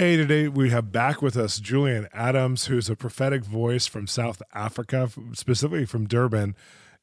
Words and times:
Hey, 0.00 0.16
today 0.16 0.48
we 0.48 0.70
have 0.70 0.90
back 0.90 1.20
with 1.20 1.36
us 1.36 1.60
Julian 1.60 2.08
Adams, 2.14 2.68
who's 2.68 2.88
a 2.88 2.96
prophetic 2.96 3.44
voice 3.44 3.86
from 3.86 4.06
South 4.06 4.40
Africa, 4.54 5.10
specifically 5.34 5.84
from 5.84 6.06
Durban. 6.06 6.56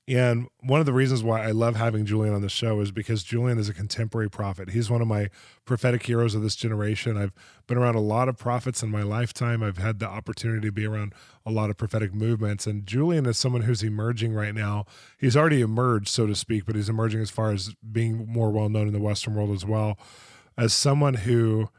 And 0.07 0.47
one 0.61 0.79
of 0.79 0.87
the 0.87 0.93
reasons 0.93 1.21
why 1.21 1.43
I 1.43 1.51
love 1.51 1.75
having 1.75 2.07
Julian 2.07 2.33
on 2.33 2.41
the 2.41 2.49
show 2.49 2.79
is 2.79 2.89
because 2.89 3.21
Julian 3.21 3.59
is 3.59 3.69
a 3.69 3.73
contemporary 3.75 4.31
prophet. 4.31 4.71
He's 4.71 4.89
one 4.89 5.03
of 5.03 5.07
my 5.07 5.29
prophetic 5.63 6.07
heroes 6.07 6.33
of 6.33 6.41
this 6.41 6.55
generation. 6.55 7.17
I've 7.17 7.33
been 7.67 7.77
around 7.77 7.93
a 7.93 7.99
lot 7.99 8.29
of 8.29 8.37
prophets 8.39 8.81
in 8.81 8.89
my 8.89 9.03
lifetime. 9.03 9.61
I've 9.61 9.77
had 9.77 9.99
the 9.99 10.09
opportunity 10.09 10.67
to 10.67 10.71
be 10.71 10.87
around 10.87 11.13
a 11.45 11.51
lot 11.51 11.69
of 11.69 11.77
prophetic 11.77 12.15
movements. 12.15 12.65
And 12.65 12.87
Julian 12.87 13.27
is 13.27 13.37
someone 13.37 13.61
who's 13.61 13.83
emerging 13.83 14.33
right 14.33 14.55
now. 14.55 14.87
He's 15.19 15.37
already 15.37 15.61
emerged, 15.61 16.07
so 16.07 16.25
to 16.25 16.33
speak, 16.33 16.65
but 16.65 16.75
he's 16.75 16.89
emerging 16.89 17.21
as 17.21 17.29
far 17.29 17.51
as 17.51 17.75
being 17.91 18.25
more 18.27 18.49
well 18.49 18.69
known 18.69 18.87
in 18.87 18.93
the 18.93 18.99
Western 18.99 19.35
world 19.35 19.51
as 19.51 19.67
well 19.67 19.99
as 20.57 20.73
someone 20.73 21.13
who 21.13 21.69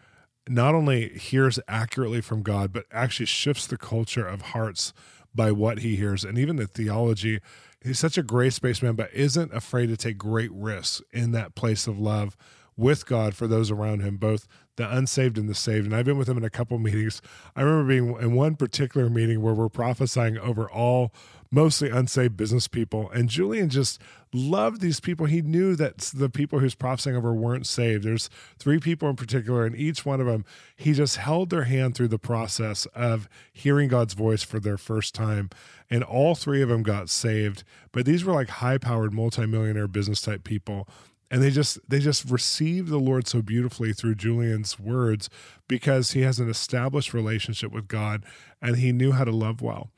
not 0.50 0.74
only 0.74 1.10
hears 1.10 1.58
accurately 1.68 2.20
from 2.20 2.42
God, 2.42 2.72
but 2.72 2.86
actually 2.92 3.26
shifts 3.26 3.66
the 3.66 3.76
culture 3.76 4.26
of 4.26 4.42
hearts 4.42 4.92
by 5.34 5.52
what 5.52 5.80
he 5.80 5.96
hears 5.96 6.24
and 6.24 6.38
even 6.38 6.56
the 6.56 6.66
theology. 6.66 7.40
He's 7.82 7.98
such 7.98 8.18
a 8.18 8.22
grace 8.22 8.58
based 8.58 8.82
man, 8.82 8.94
but 8.94 9.12
isn't 9.12 9.54
afraid 9.54 9.86
to 9.88 9.96
take 9.96 10.18
great 10.18 10.50
risks 10.52 11.02
in 11.12 11.32
that 11.32 11.54
place 11.54 11.86
of 11.86 11.98
love 11.98 12.36
with 12.76 13.06
God 13.06 13.34
for 13.34 13.46
those 13.46 13.70
around 13.70 14.00
him, 14.00 14.16
both 14.16 14.46
the 14.76 14.96
unsaved 14.96 15.36
and 15.36 15.48
the 15.48 15.54
saved. 15.54 15.84
And 15.84 15.94
I've 15.94 16.04
been 16.04 16.16
with 16.16 16.28
him 16.28 16.38
in 16.38 16.44
a 16.44 16.50
couple 16.50 16.78
meetings. 16.78 17.20
I 17.56 17.62
remember 17.62 17.88
being 17.88 18.16
in 18.20 18.34
one 18.34 18.54
particular 18.54 19.10
meeting 19.10 19.42
where 19.42 19.52
we're 19.52 19.68
prophesying 19.68 20.38
over 20.38 20.70
all 20.70 21.12
mostly 21.50 21.90
unsaved 21.90 22.36
business 22.36 22.68
people. 22.68 23.10
And 23.10 23.28
Julian 23.28 23.68
just 23.68 24.00
loved 24.32 24.80
these 24.80 25.00
people. 25.00 25.26
He 25.26 25.42
knew 25.42 25.76
that 25.76 25.98
the 25.98 26.28
people 26.28 26.58
who's 26.58 26.74
prophesying 26.74 27.16
over 27.16 27.32
weren't 27.32 27.66
saved. 27.66 28.04
There's 28.04 28.28
three 28.58 28.78
people 28.78 29.08
in 29.08 29.16
particular, 29.16 29.64
and 29.64 29.76
each 29.76 30.04
one 30.04 30.20
of 30.20 30.26
them, 30.26 30.44
he 30.76 30.92
just 30.92 31.16
held 31.16 31.50
their 31.50 31.64
hand 31.64 31.94
through 31.94 32.08
the 32.08 32.18
process 32.18 32.86
of 32.94 33.28
hearing 33.52 33.88
God's 33.88 34.14
voice 34.14 34.42
for 34.42 34.60
their 34.60 34.78
first 34.78 35.14
time. 35.14 35.50
And 35.90 36.02
all 36.02 36.34
three 36.34 36.62
of 36.62 36.68
them 36.68 36.82
got 36.82 37.08
saved. 37.08 37.64
But 37.92 38.04
these 38.04 38.24
were 38.24 38.32
like 38.32 38.48
high 38.48 38.78
powered, 38.78 39.12
multimillionaire 39.12 39.88
business 39.88 40.20
type 40.20 40.44
people 40.44 40.88
and 41.30 41.42
they 41.42 41.50
just 41.50 41.78
they 41.88 41.98
just 41.98 42.30
receive 42.30 42.88
the 42.88 42.98
lord 42.98 43.26
so 43.26 43.42
beautifully 43.42 43.92
through 43.92 44.14
julian's 44.14 44.78
words 44.78 45.28
because 45.66 46.12
he 46.12 46.22
has 46.22 46.38
an 46.38 46.48
established 46.48 47.12
relationship 47.12 47.72
with 47.72 47.88
god 47.88 48.24
and 48.62 48.76
he 48.76 48.92
knew 48.92 49.12
how 49.12 49.24
to 49.24 49.30
love 49.32 49.60
well 49.60 49.90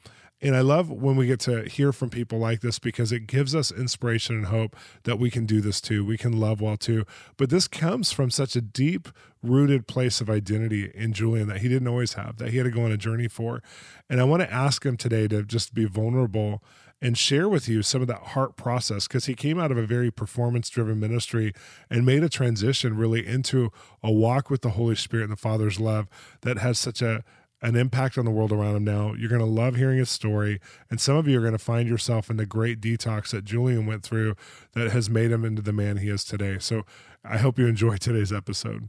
and 0.42 0.56
I 0.56 0.60
love 0.60 0.90
when 0.90 1.16
we 1.16 1.26
get 1.26 1.40
to 1.40 1.64
hear 1.64 1.92
from 1.92 2.08
people 2.08 2.38
like 2.38 2.60
this 2.60 2.78
because 2.78 3.12
it 3.12 3.26
gives 3.26 3.54
us 3.54 3.70
inspiration 3.70 4.36
and 4.36 4.46
hope 4.46 4.74
that 5.04 5.18
we 5.18 5.30
can 5.30 5.44
do 5.44 5.60
this 5.60 5.80
too. 5.80 6.04
We 6.04 6.16
can 6.16 6.38
love 6.38 6.60
well 6.60 6.76
too. 6.76 7.04
But 7.36 7.50
this 7.50 7.68
comes 7.68 8.10
from 8.10 8.30
such 8.30 8.56
a 8.56 8.60
deep 8.60 9.08
rooted 9.42 9.86
place 9.86 10.20
of 10.20 10.30
identity 10.30 10.90
in 10.94 11.12
Julian 11.12 11.48
that 11.48 11.58
he 11.58 11.68
didn't 11.68 11.88
always 11.88 12.14
have, 12.14 12.38
that 12.38 12.50
he 12.50 12.56
had 12.58 12.64
to 12.64 12.70
go 12.70 12.84
on 12.84 12.92
a 12.92 12.96
journey 12.96 13.28
for. 13.28 13.62
And 14.08 14.20
I 14.20 14.24
want 14.24 14.42
to 14.42 14.52
ask 14.52 14.84
him 14.84 14.96
today 14.96 15.28
to 15.28 15.42
just 15.42 15.74
be 15.74 15.84
vulnerable 15.84 16.62
and 17.02 17.16
share 17.16 17.48
with 17.48 17.68
you 17.68 17.82
some 17.82 18.02
of 18.02 18.08
that 18.08 18.18
heart 18.18 18.56
process 18.56 19.08
because 19.08 19.26
he 19.26 19.34
came 19.34 19.58
out 19.58 19.70
of 19.70 19.78
a 19.78 19.86
very 19.86 20.10
performance 20.10 20.68
driven 20.68 21.00
ministry 21.00 21.54
and 21.88 22.04
made 22.04 22.22
a 22.22 22.28
transition 22.28 22.96
really 22.96 23.26
into 23.26 23.70
a 24.02 24.10
walk 24.10 24.50
with 24.50 24.62
the 24.62 24.70
Holy 24.70 24.94
Spirit 24.94 25.24
and 25.24 25.32
the 25.32 25.36
Father's 25.36 25.80
love 25.80 26.08
that 26.42 26.58
has 26.58 26.78
such 26.78 27.00
a 27.00 27.24
an 27.62 27.76
impact 27.76 28.16
on 28.16 28.24
the 28.24 28.30
world 28.30 28.52
around 28.52 28.76
him 28.76 28.84
now. 28.84 29.14
You're 29.14 29.28
going 29.28 29.40
to 29.40 29.46
love 29.46 29.76
hearing 29.76 29.98
his 29.98 30.10
story. 30.10 30.60
And 30.88 31.00
some 31.00 31.16
of 31.16 31.28
you 31.28 31.38
are 31.38 31.42
going 31.42 31.52
to 31.52 31.58
find 31.58 31.88
yourself 31.88 32.30
in 32.30 32.36
the 32.36 32.46
great 32.46 32.80
detox 32.80 33.30
that 33.30 33.44
Julian 33.44 33.86
went 33.86 34.02
through 34.02 34.34
that 34.72 34.90
has 34.92 35.10
made 35.10 35.30
him 35.30 35.44
into 35.44 35.62
the 35.62 35.72
man 35.72 35.98
he 35.98 36.08
is 36.08 36.24
today. 36.24 36.58
So 36.58 36.84
I 37.24 37.38
hope 37.38 37.58
you 37.58 37.66
enjoy 37.66 37.96
today's 37.96 38.32
episode. 38.32 38.88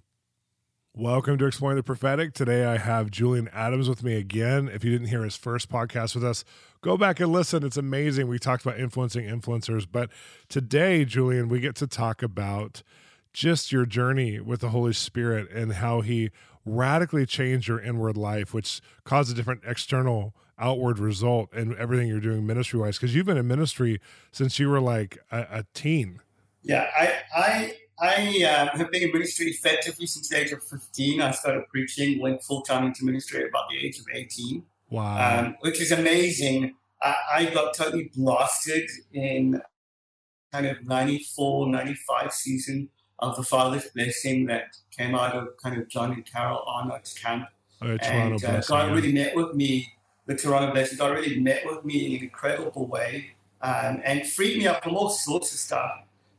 Welcome 0.94 1.38
to 1.38 1.46
Exploring 1.46 1.78
the 1.78 1.84
Prophetic. 1.84 2.34
Today 2.34 2.66
I 2.66 2.78
have 2.78 3.12
Julian 3.12 3.50
Adams 3.54 3.88
with 3.88 4.04
me 4.04 4.16
again. 4.16 4.68
If 4.68 4.84
you 4.84 4.92
didn't 4.92 5.08
hear 5.08 5.24
his 5.24 5.38
first 5.38 5.70
podcast 5.70 6.16
with 6.16 6.24
us, 6.24 6.44
go 6.82 6.98
back 6.98 7.22
and 7.22 7.32
listen. 7.32 7.64
It's 7.64 7.78
amazing. 7.78 8.28
We 8.28 8.40
talked 8.40 8.66
about 8.66 8.78
influencing 8.78 9.26
influencers, 9.26 9.88
but 9.90 10.10
today, 10.50 11.06
Julian, 11.06 11.48
we 11.48 11.62
get 11.62 11.76
to 11.78 11.88
talk 11.88 12.22
about 12.22 12.84
just 13.32 13.72
your 13.72 13.86
journey 13.86 14.42
with 14.42 14.60
the 14.60 14.70
Holy 14.70 14.92
Spirit 14.92 15.50
and 15.52 15.74
how 15.74 16.02
he 16.02 16.30
radically 16.66 17.26
change 17.26 17.68
your 17.68 17.80
inward 17.80 18.18
life, 18.18 18.54
which 18.54 18.82
caused 19.04 19.32
a 19.32 19.34
different 19.34 19.62
external 19.66 20.36
outward 20.60 21.00
result 21.00 21.54
in 21.54 21.76
everything 21.78 22.08
you're 22.08 22.20
doing 22.20 22.46
ministry 22.46 22.80
wise? 22.80 22.98
Because 22.98 23.16
you've 23.16 23.26
been 23.26 23.38
in 23.38 23.48
ministry 23.48 24.00
since 24.32 24.60
you 24.60 24.70
were 24.70 24.82
like 24.82 25.18
a, 25.32 25.40
a 25.52 25.66
teen. 25.74 26.22
Yeah, 26.64 26.88
I 26.96 27.14
I 27.36 27.76
I 28.00 28.46
uh, 28.46 28.78
have 28.78 28.92
been 28.92 29.04
in 29.04 29.12
ministry 29.12 29.48
effectively 29.48 30.06
since 30.06 30.30
the 30.30 30.38
age 30.38 30.52
of 30.52 30.64
15. 30.64 31.22
I 31.22 31.32
started 31.32 31.68
preaching, 31.70 32.20
went 32.20 32.44
full 32.44 32.62
time 32.62 32.86
into 32.86 33.06
ministry 33.06 33.48
about 33.48 33.70
the 33.70 33.78
age 33.78 34.00
of 34.00 34.06
18. 34.14 34.64
Wow, 34.90 35.40
um, 35.40 35.56
which 35.62 35.82
is 35.82 35.92
amazing. 35.92 36.76
I, 37.02 37.16
I 37.34 37.46
got 37.46 37.74
totally 37.74 38.12
blasted 38.16 38.88
in 39.12 39.62
kind 40.52 40.66
of 40.66 40.86
94, 40.86 41.70
95 41.70 42.34
season 42.34 42.90
of 43.22 43.36
the 43.36 43.44
Father's 43.44 43.88
blessing 43.90 44.46
that 44.48 44.76
came 44.90 45.16
out 45.16 45.36
of 45.36 45.56
kind 45.58 45.80
of 45.80 45.88
John 45.88 46.12
and 46.14 46.26
Carol 46.26 46.64
Arnott's 46.66 47.14
camp. 47.14 47.48
Oh, 47.82 47.98
and 48.02 48.44
uh, 48.44 48.62
God 48.62 48.90
yeah. 48.90 48.94
really 48.94 49.14
met 49.14 49.36
with 49.36 49.56
me, 49.56 49.92
the 50.26 50.36
Toronto 50.36 50.72
blessing. 50.72 50.98
God 50.98 51.12
really 51.12 51.40
met 51.40 51.66
with 51.66 51.84
me 51.84 52.08
in 52.08 52.18
an 52.18 52.24
incredible 52.24 52.88
way 52.88 53.32
um, 53.62 54.02
and 54.04 54.26
freed 54.28 54.58
me 54.58 54.68
up 54.68 54.84
from 54.84 54.96
all 54.96 55.10
sorts 55.10 55.52
of 55.54 55.60
stuff. 55.60 55.92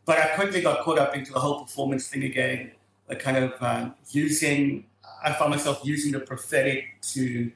But 0.05 0.19
I 0.19 0.27
quickly 0.35 0.61
got 0.61 0.81
caught 0.83 0.99
up 0.99 1.17
into 1.17 1.33
the 1.33 1.39
whole 1.39 1.63
performance 1.63 2.09
thing 2.09 2.25
again, 2.25 2.73
like 3.09 3.21
kind 3.21 3.37
of 3.37 3.55
um, 3.61 3.95
using, 4.11 4.87
I 5.23 5.33
found 5.33 5.51
myself 5.51 5.81
using 5.85 6.13
the 6.13 6.21
prophetic 6.21 7.01
to 7.13 7.51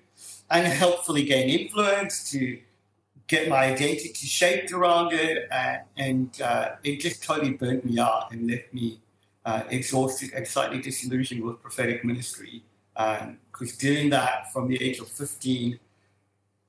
unhelpfully 0.51 1.25
gain 1.25 1.49
influence, 1.49 2.31
to 2.31 2.61
get 3.27 3.49
my 3.49 3.65
identity 3.65 4.13
shaped 4.27 4.71
around 4.71 5.13
it, 5.13 5.49
uh, 5.51 5.79
and 5.97 6.41
uh, 6.41 6.77
it 6.85 7.01
just 7.01 7.25
totally 7.25 7.55
burnt 7.55 7.85
me 7.85 7.99
out 7.99 8.31
and 8.31 8.49
left 8.49 8.73
me 8.73 9.01
uh, 9.47 9.63
exhausted 9.71 10.33
and 10.35 10.47
slightly 10.47 10.81
disillusioned 10.83 11.43
with 11.43 11.63
prophetic 11.63 12.05
ministry. 12.05 12.63
Because 12.95 13.73
um, 13.73 13.79
doing 13.79 14.11
that 14.11 14.53
from 14.53 14.69
the 14.69 14.83
age 14.83 14.99
of 14.99 15.09
15 15.09 15.79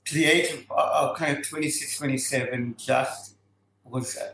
to 0.05 0.13
the 0.13 0.25
age 0.25 0.53
of 0.53 0.63
uh, 0.71 1.13
kind 1.15 1.37
of 1.37 1.47
26, 1.47 1.97
27 1.97 2.75
just 2.77 3.35
was, 3.83 4.17
uh, 4.17 4.31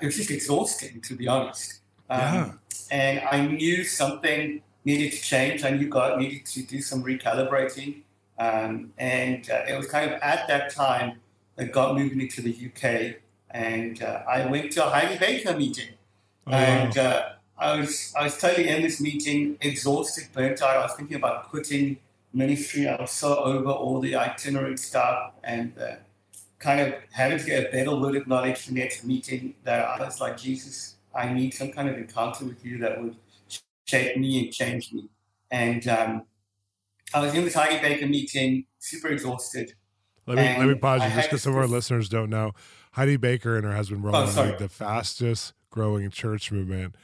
it 0.00 0.06
was 0.06 0.16
just 0.16 0.30
exhausting, 0.30 1.00
to 1.00 1.16
be 1.16 1.26
honest. 1.26 1.80
Um, 2.08 2.20
yeah. 2.20 2.52
And 2.90 3.20
I 3.30 3.46
knew 3.46 3.84
something 3.84 4.62
needed 4.84 5.12
to 5.12 5.20
change. 5.20 5.64
I 5.64 5.70
knew 5.70 5.88
God 5.88 6.18
needed 6.18 6.46
to 6.46 6.62
do 6.62 6.80
some 6.80 7.02
recalibrating. 7.02 8.02
Um, 8.38 8.92
and 8.98 9.48
uh, 9.50 9.64
it 9.68 9.76
was 9.76 9.86
kind 9.88 10.12
of 10.12 10.20
at 10.22 10.46
that 10.48 10.70
time 10.70 11.20
that 11.56 11.72
God 11.72 11.96
moved 11.96 12.14
me 12.14 12.28
to 12.28 12.40
the 12.42 12.52
UK. 12.52 13.16
And 13.50 14.02
uh, 14.02 14.22
I 14.28 14.46
went 14.46 14.72
to 14.72 14.86
a 14.86 14.90
Heidi 14.90 15.18
Baker 15.18 15.56
meeting. 15.56 15.94
Oh, 16.46 16.52
and 16.52 16.94
wow. 16.94 17.32
I 17.58 17.80
was 17.80 18.14
I 18.16 18.24
was 18.24 18.38
totally 18.38 18.68
in 18.68 18.82
this 18.82 19.00
meeting, 19.00 19.58
exhausted, 19.60 20.28
burnt 20.32 20.62
out. 20.62 20.76
I 20.76 20.82
was 20.82 20.94
thinking 20.94 21.16
about 21.16 21.50
quitting 21.50 21.98
ministry. 22.32 22.88
I 22.88 23.00
was 23.00 23.10
so 23.10 23.36
over 23.36 23.70
all 23.70 24.00
the 24.00 24.14
itinerant 24.14 24.78
stuff 24.78 25.32
and 25.42 25.72
uh, 25.78 25.96
kind 26.60 26.80
of 26.80 26.94
having 27.10 27.38
to 27.38 27.44
get 27.44 27.68
a 27.68 27.70
better 27.70 27.96
word 27.96 28.16
of 28.16 28.28
knowledge 28.28 28.58
for 28.58 28.74
next 28.74 29.04
meeting. 29.04 29.54
That 29.64 29.84
I 29.84 30.04
was 30.04 30.20
like, 30.20 30.36
Jesus, 30.36 30.96
I 31.14 31.32
need 31.32 31.52
some 31.52 31.72
kind 31.72 31.88
of 31.88 31.98
encounter 31.98 32.44
with 32.44 32.64
you 32.64 32.78
that 32.78 33.02
would 33.02 33.16
shape 33.86 34.16
me 34.16 34.44
and 34.44 34.52
change 34.52 34.92
me. 34.92 35.08
And 35.50 35.86
um, 35.88 36.22
I 37.12 37.22
was 37.22 37.34
in 37.34 37.44
this 37.44 37.54
Heidi 37.54 37.80
Baker 37.80 38.06
meeting, 38.06 38.66
super 38.78 39.08
exhausted. 39.08 39.72
Let 40.26 40.36
me 40.36 40.58
let 40.58 40.68
me 40.68 40.74
pause 40.74 41.02
you 41.02 41.10
just 41.10 41.30
because 41.30 41.42
some 41.42 41.54
of 41.54 41.58
our 41.58 41.66
listeners 41.66 42.08
don't 42.08 42.30
know. 42.30 42.52
Heidi 42.92 43.16
Baker 43.16 43.56
and 43.56 43.64
her 43.64 43.72
husband 43.74 44.04
Roland 44.04 44.30
oh, 44.36 44.42
lead 44.42 44.58
the 44.58 44.68
fastest 44.68 45.54
growing 45.70 46.10
church 46.10 46.52
movement 46.52 46.94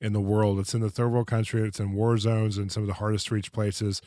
in 0.00 0.12
the 0.12 0.20
world. 0.20 0.58
It's 0.58 0.74
in 0.74 0.80
the 0.80 0.90
third 0.90 1.08
world 1.08 1.26
country. 1.26 1.66
It's 1.66 1.80
in 1.80 1.92
war 1.92 2.18
zones 2.18 2.58
and 2.58 2.70
some 2.70 2.82
of 2.82 2.86
the 2.86 2.94
hardest 2.94 3.28
to 3.28 3.34
reach 3.34 3.52
places. 3.52 4.02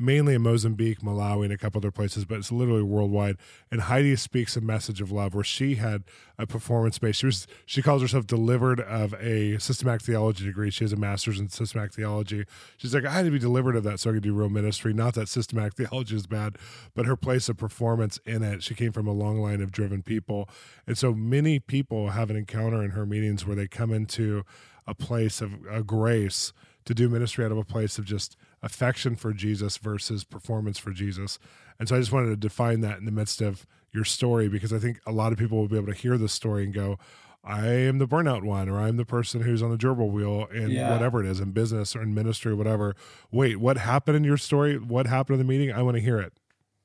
mainly 0.00 0.34
in 0.34 0.40
Mozambique, 0.40 1.00
Malawi, 1.00 1.44
and 1.44 1.52
a 1.52 1.58
couple 1.58 1.78
other 1.78 1.90
places, 1.90 2.24
but 2.24 2.38
it's 2.38 2.50
literally 2.50 2.82
worldwide. 2.82 3.36
And 3.70 3.82
Heidi 3.82 4.16
speaks 4.16 4.56
a 4.56 4.60
message 4.62 5.02
of 5.02 5.12
love 5.12 5.34
where 5.34 5.44
she 5.44 5.74
had 5.74 6.04
a 6.38 6.46
performance 6.46 6.98
based. 6.98 7.20
She 7.20 7.26
was 7.26 7.46
she 7.66 7.82
calls 7.82 8.00
herself 8.00 8.26
delivered 8.26 8.80
of 8.80 9.14
a 9.20 9.58
systematic 9.58 10.00
theology 10.00 10.44
degree. 10.46 10.70
She 10.70 10.84
has 10.84 10.94
a 10.94 10.96
master's 10.96 11.38
in 11.38 11.50
systematic 11.50 11.92
theology. 11.92 12.46
She's 12.78 12.94
like, 12.94 13.04
I 13.04 13.10
had 13.10 13.26
to 13.26 13.30
be 13.30 13.38
delivered 13.38 13.76
of 13.76 13.84
that 13.84 14.00
so 14.00 14.08
I 14.10 14.14
could 14.14 14.22
do 14.22 14.32
real 14.32 14.48
ministry. 14.48 14.94
Not 14.94 15.14
that 15.14 15.28
systematic 15.28 15.74
theology 15.76 16.16
is 16.16 16.26
bad, 16.26 16.56
but 16.94 17.04
her 17.04 17.16
place 17.16 17.50
of 17.50 17.58
performance 17.58 18.18
in 18.24 18.42
it. 18.42 18.62
She 18.62 18.74
came 18.74 18.92
from 18.92 19.06
a 19.06 19.12
long 19.12 19.38
line 19.38 19.60
of 19.60 19.70
driven 19.70 20.02
people, 20.02 20.48
and 20.86 20.96
so 20.96 21.12
many 21.12 21.58
people 21.60 22.08
have 22.10 22.30
an 22.30 22.36
encounter 22.36 22.82
in 22.82 22.92
her 22.92 23.04
meetings 23.04 23.46
where 23.46 23.56
they 23.56 23.68
come 23.68 23.92
into 23.92 24.44
a 24.86 24.94
place 24.94 25.40
of 25.40 25.52
a 25.70 25.82
grace 25.82 26.52
to 26.84 26.94
do 26.94 27.08
ministry 27.08 27.44
out 27.44 27.52
of 27.52 27.58
a 27.58 27.64
place 27.64 27.98
of 27.98 28.04
just 28.04 28.36
affection 28.62 29.16
for 29.16 29.32
Jesus 29.32 29.76
versus 29.76 30.24
performance 30.24 30.78
for 30.78 30.92
Jesus. 30.92 31.38
And 31.78 31.88
so 31.88 31.96
I 31.96 31.98
just 31.98 32.12
wanted 32.12 32.28
to 32.28 32.36
define 32.36 32.80
that 32.80 32.98
in 32.98 33.04
the 33.04 33.12
midst 33.12 33.40
of 33.40 33.66
your 33.92 34.04
story 34.04 34.48
because 34.48 34.72
I 34.72 34.78
think 34.78 35.00
a 35.06 35.12
lot 35.12 35.32
of 35.32 35.38
people 35.38 35.58
will 35.58 35.68
be 35.68 35.76
able 35.76 35.92
to 35.92 35.98
hear 35.98 36.18
this 36.18 36.32
story 36.32 36.64
and 36.64 36.74
go, 36.74 36.98
I 37.42 37.68
am 37.68 37.98
the 37.98 38.06
burnout 38.06 38.44
one, 38.44 38.68
or 38.68 38.78
I'm 38.78 38.98
the 38.98 39.06
person 39.06 39.40
who's 39.40 39.62
on 39.62 39.70
the 39.70 39.78
gerbil 39.78 40.10
wheel 40.10 40.46
and 40.52 40.70
yeah. 40.72 40.92
whatever 40.92 41.24
it 41.24 41.26
is 41.26 41.40
in 41.40 41.52
business 41.52 41.96
or 41.96 42.02
in 42.02 42.12
ministry 42.12 42.52
or 42.52 42.56
whatever. 42.56 42.94
Wait, 43.30 43.56
what 43.56 43.78
happened 43.78 44.16
in 44.16 44.24
your 44.24 44.36
story? 44.36 44.76
What 44.76 45.06
happened 45.06 45.40
in 45.40 45.46
the 45.46 45.50
meeting? 45.50 45.72
I 45.72 45.80
want 45.80 45.96
to 45.96 46.02
hear 46.02 46.20
it. 46.20 46.34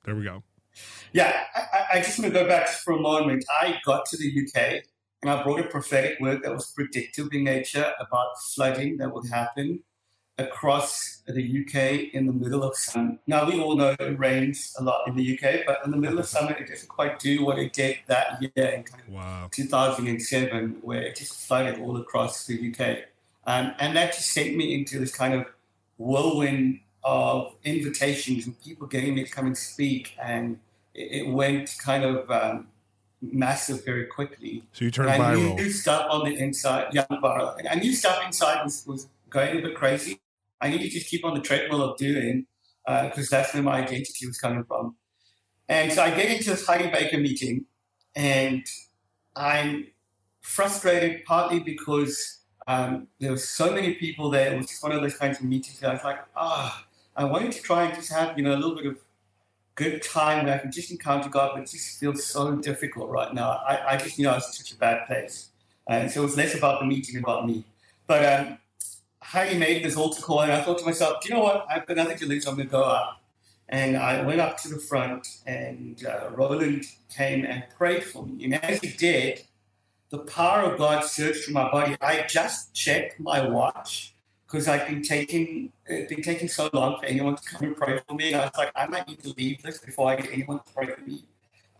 There 0.05 0.15
we 0.15 0.23
go. 0.23 0.43
Yeah, 1.11 1.43
I, 1.55 1.85
I 1.93 2.01
just 2.01 2.19
want 2.19 2.33
to 2.33 2.39
go 2.39 2.47
back 2.47 2.69
for 2.69 2.93
a 2.93 2.99
moment. 2.99 3.43
I 3.49 3.79
got 3.85 4.05
to 4.07 4.17
the 4.17 4.47
UK 4.47 4.83
and 5.21 5.31
I 5.31 5.43
brought 5.43 5.59
a 5.59 5.63
prophetic 5.63 6.19
word 6.19 6.41
that 6.43 6.53
was 6.53 6.71
predictive 6.71 7.29
in 7.31 7.43
nature 7.43 7.93
about 7.99 8.39
flooding 8.53 8.97
that 8.97 9.13
would 9.13 9.27
happen 9.29 9.81
across 10.37 11.21
the 11.27 11.41
UK 11.41 12.13
in 12.13 12.25
the 12.27 12.33
middle 12.33 12.63
of 12.63 12.75
summer. 12.75 13.17
Now, 13.25 13.49
we 13.49 13.59
all 13.59 13.75
know 13.75 13.95
it 13.97 14.19
rains 14.19 14.75
a 14.77 14.83
lot 14.83 15.07
in 15.07 15.15
the 15.15 15.33
UK, 15.33 15.65
but 15.65 15.79
in 15.85 15.91
the 15.91 15.97
middle 15.97 16.19
of 16.19 16.25
summer, 16.25 16.51
it 16.51 16.67
doesn't 16.67 16.89
quite 16.89 17.19
do 17.19 17.45
what 17.45 17.57
it 17.57 17.73
did 17.73 17.99
that 18.07 18.41
year 18.41 18.65
in 18.65 18.83
kind 18.83 19.01
of 19.07 19.13
wow. 19.13 19.49
2007, 19.51 20.77
where 20.81 21.03
it 21.03 21.15
just 21.15 21.47
flooded 21.47 21.79
all 21.79 21.97
across 21.97 22.45
the 22.45 22.71
UK. 22.71 23.05
Um, 23.47 23.73
and 23.79 23.95
that 23.95 24.13
just 24.13 24.31
sent 24.31 24.55
me 24.55 24.73
into 24.73 24.99
this 24.99 25.15
kind 25.15 25.33
of 25.33 25.45
whirlwind 25.97 26.81
of 27.03 27.55
invitations 27.63 28.45
and 28.45 28.59
people 28.61 28.87
getting 28.87 29.15
me 29.15 29.23
to 29.23 29.29
come 29.29 29.45
and 29.45 29.57
speak. 29.57 30.15
And 30.21 30.59
it, 30.93 31.27
it 31.27 31.29
went 31.29 31.75
kind 31.79 32.03
of 32.03 32.29
um, 32.29 32.67
massive 33.21 33.85
very 33.85 34.05
quickly. 34.05 34.63
So 34.73 34.85
you 34.85 34.91
turned 34.91 35.09
and 35.09 35.21
viral. 35.21 35.51
I 35.51 35.55
knew 35.55 35.69
stuff 35.71 36.07
on 36.09 36.25
the 36.25 36.35
inside, 36.37 36.87
yeah, 36.93 37.05
viral. 37.09 37.55
I 37.69 37.75
knew 37.75 37.93
stuff 37.93 38.23
inside 38.25 38.63
was, 38.63 38.85
was 38.85 39.07
going 39.29 39.57
a 39.57 39.61
bit 39.61 39.75
crazy. 39.75 40.21
I 40.61 40.69
need 40.69 40.79
to 40.79 40.89
just 40.89 41.07
keep 41.07 41.25
on 41.25 41.33
the 41.33 41.41
treadmill 41.41 41.83
of 41.83 41.97
doing 41.97 42.47
because 42.85 43.33
uh, 43.33 43.37
that's 43.37 43.53
where 43.53 43.63
my 43.63 43.81
identity 43.81 44.27
was 44.27 44.37
coming 44.37 44.63
from. 44.63 44.95
And 45.67 45.91
so 45.91 46.03
I 46.03 46.11
get 46.11 46.29
into 46.31 46.51
this 46.51 46.65
Heidi 46.65 46.89
Baker 46.89 47.17
meeting 47.17 47.65
and 48.15 48.63
I'm 49.35 49.87
frustrated 50.41 51.25
partly 51.25 51.59
because 51.59 52.39
um, 52.67 53.07
there 53.19 53.31
were 53.31 53.37
so 53.37 53.71
many 53.71 53.95
people 53.95 54.29
there. 54.29 54.53
It 54.53 54.57
was 54.57 54.67
just 54.67 54.83
one 54.83 54.91
of 54.91 55.01
those 55.01 55.17
kinds 55.17 55.39
of 55.39 55.45
meetings 55.45 55.79
that 55.79 55.89
I 55.89 55.93
was 55.93 56.03
like, 56.03 56.19
ah, 56.35 56.85
oh, 56.85 57.21
I 57.21 57.23
wanted 57.25 57.51
to 57.53 57.61
try 57.61 57.85
and 57.85 57.95
just 57.95 58.11
have, 58.11 58.37
you 58.37 58.43
know, 58.43 58.53
a 58.53 58.57
little 58.57 58.75
bit 58.75 58.85
of 58.85 58.97
good 59.75 60.01
time 60.01 60.45
where 60.45 60.55
I 60.55 60.57
can 60.57 60.71
just 60.71 60.89
encounter 60.89 61.29
God, 61.29 61.51
but 61.53 61.63
it 61.63 61.69
just 61.69 61.99
feels 61.99 62.25
so 62.25 62.55
difficult 62.55 63.09
right 63.09 63.33
now. 63.33 63.61
I, 63.67 63.93
I 63.93 63.97
just 63.97 64.17
knew 64.17 64.29
I 64.29 64.35
was 64.35 64.47
in 64.47 64.53
such 64.53 64.71
a 64.71 64.77
bad 64.77 65.05
place. 65.05 65.49
And 65.87 66.09
so 66.09 66.21
it 66.21 66.25
was 66.25 66.37
less 66.37 66.55
about 66.55 66.79
the 66.79 66.85
meeting 66.85 67.17
about 67.17 67.45
me. 67.45 67.63
But 68.07 68.25
um, 68.25 68.57
Heidi 69.21 69.57
made 69.57 69.83
this 69.83 69.97
altar 69.97 70.21
call, 70.21 70.41
and 70.41 70.51
I 70.51 70.61
thought 70.61 70.79
to 70.79 70.85
myself, 70.85 71.21
do 71.21 71.29
you 71.29 71.35
know 71.35 71.43
what? 71.43 71.65
I've 71.69 71.85
got 71.85 71.97
nothing 71.97 72.17
to 72.19 72.25
lose. 72.25 72.47
I'm 72.47 72.55
going 72.55 72.67
to 72.67 72.71
go 72.71 72.83
up. 72.83 73.21
And 73.67 73.97
I 73.97 74.21
went 74.21 74.39
up 74.39 74.57
to 74.59 74.69
the 74.69 74.79
front, 74.79 75.27
and 75.45 76.03
uh, 76.05 76.29
Roland 76.31 76.85
came 77.13 77.45
and 77.45 77.63
prayed 77.77 78.03
for 78.03 78.25
me. 78.25 78.45
And 78.45 78.63
as 78.63 78.79
he 78.79 78.89
did, 78.89 79.43
the 80.09 80.19
power 80.19 80.71
of 80.71 80.77
God 80.77 81.03
surged 81.03 81.43
through 81.43 81.55
my 81.55 81.69
body. 81.69 81.97
I 81.99 82.25
just 82.27 82.73
checked 82.73 83.19
my 83.19 83.47
watch 83.47 84.14
because 84.45 84.67
I've 84.67 84.87
been 84.87 85.01
taking 85.01 85.71
it's 85.85 86.13
been 86.13 86.23
taking 86.23 86.47
so 86.47 86.69
long 86.73 86.99
for 86.99 87.05
anyone 87.05 87.35
to 87.35 87.43
come 87.43 87.67
and 87.67 87.75
pray 87.75 87.99
for 88.07 88.15
me. 88.15 88.33
And 88.33 88.41
I 88.41 88.45
was 88.45 88.57
like, 88.57 88.71
I 88.75 88.87
might 88.87 89.07
need 89.07 89.21
to 89.23 89.33
leave 89.37 89.61
this 89.61 89.79
before 89.79 90.09
I 90.09 90.15
get 90.15 90.31
anyone 90.31 90.59
to 90.59 90.73
pray 90.73 90.87
for 90.87 91.01
me. 91.01 91.25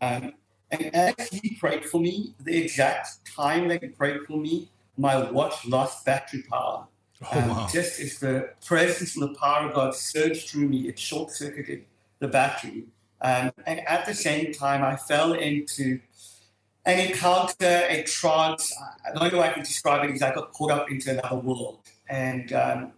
Um, 0.02 0.34
and 0.72 0.96
as 0.96 1.30
he 1.30 1.56
prayed 1.56 1.86
for 1.86 2.00
me, 2.00 2.34
the 2.40 2.58
exact 2.58 3.26
time 3.26 3.68
that 3.70 3.84
he 3.84 3.90
prayed 3.90 4.22
for 4.28 4.38
me, 4.38 4.70
my 4.98 5.30
watch 5.32 5.66
lost 5.68 6.06
battery 6.06 6.44
power. 6.50 6.88
Oh, 7.24 7.40
um, 7.40 7.50
wow. 7.50 7.68
Just 7.72 8.00
as 8.00 8.20
the 8.20 8.50
presence 8.66 9.16
and 9.16 9.24
the 9.24 9.40
power 9.40 9.68
of 9.70 9.76
God 9.76 9.96
surged 9.96 10.50
through 10.50 10.68
me, 10.68 10.88
it 10.88 11.00
short 11.00 11.32
circuited 11.32 11.86
the 12.20 12.28
battery. 12.28 12.86
Um, 13.22 13.52
and 13.66 13.80
at 13.88 14.06
the 14.06 14.14
same 14.14 14.54
time, 14.54 14.84
I 14.84 14.96
fell 14.96 15.34
into 15.34 16.00
an 16.86 17.00
encounter, 17.00 17.86
a 17.90 18.04
trance. 18.04 18.74
The 19.14 19.24
only 19.24 19.40
way 19.40 19.50
I 19.50 19.54
can 19.54 19.64
describe 19.64 20.08
it 20.08 20.14
is 20.14 20.22
I 20.22 20.34
got 20.34 20.52
caught 20.52 20.72
up 20.72 20.92
into 20.92 21.12
another 21.12 21.38
world. 21.38 21.80
And 22.10 22.54
um, 22.54 22.92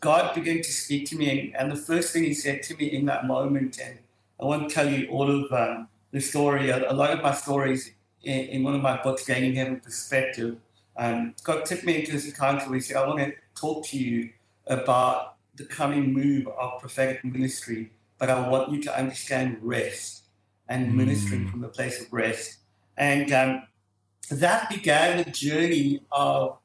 God 0.00 0.34
began 0.34 0.58
to 0.58 0.72
speak 0.72 1.06
to 1.08 1.16
me. 1.16 1.52
And, 1.58 1.70
the 1.70 1.76
first 1.76 2.12
thing 2.12 2.24
He 2.24 2.34
said 2.34 2.62
to 2.64 2.76
me 2.76 2.86
in 2.86 3.06
that 3.06 3.26
moment, 3.26 3.78
and 3.78 3.98
I 4.40 4.44
won't 4.44 4.70
tell 4.70 4.88
you 4.88 5.08
all 5.08 5.30
of 5.30 5.52
um, 5.52 5.88
the 6.10 6.20
story, 6.20 6.70
a, 6.70 6.90
a, 6.90 6.94
lot 6.94 7.10
of 7.10 7.22
my 7.22 7.34
stories 7.34 7.92
in, 8.22 8.40
in, 8.46 8.62
one 8.62 8.74
of 8.74 8.82
my 8.82 9.02
books, 9.02 9.26
Gaining 9.26 9.54
Heaven 9.54 9.80
Perspective. 9.80 10.56
Um, 10.96 11.34
God 11.42 11.64
took 11.64 11.84
me 11.84 12.00
into 12.00 12.12
this 12.12 12.26
encounter 12.26 12.66
where 12.66 12.74
He 12.74 12.80
said, 12.80 12.96
I 12.96 13.06
want 13.06 13.20
to 13.20 13.32
talk 13.54 13.86
to 13.86 13.98
you 13.98 14.30
about 14.66 15.36
the 15.56 15.64
coming 15.64 16.12
move 16.12 16.46
of 16.48 16.80
prophetic 16.80 17.24
ministry, 17.24 17.90
but 18.18 18.30
I 18.30 18.48
want 18.48 18.72
you 18.72 18.82
to 18.82 18.98
understand 18.98 19.58
rest 19.60 20.22
and 20.68 20.88
mm. 20.88 20.94
ministering 20.94 21.48
from 21.48 21.60
the 21.60 21.68
place 21.68 22.00
of 22.00 22.12
rest. 22.12 22.58
And 22.96 23.32
um, 23.32 23.62
that 24.30 24.70
began 24.70 25.24
the 25.24 25.30
journey 25.30 26.02
of 26.10 26.58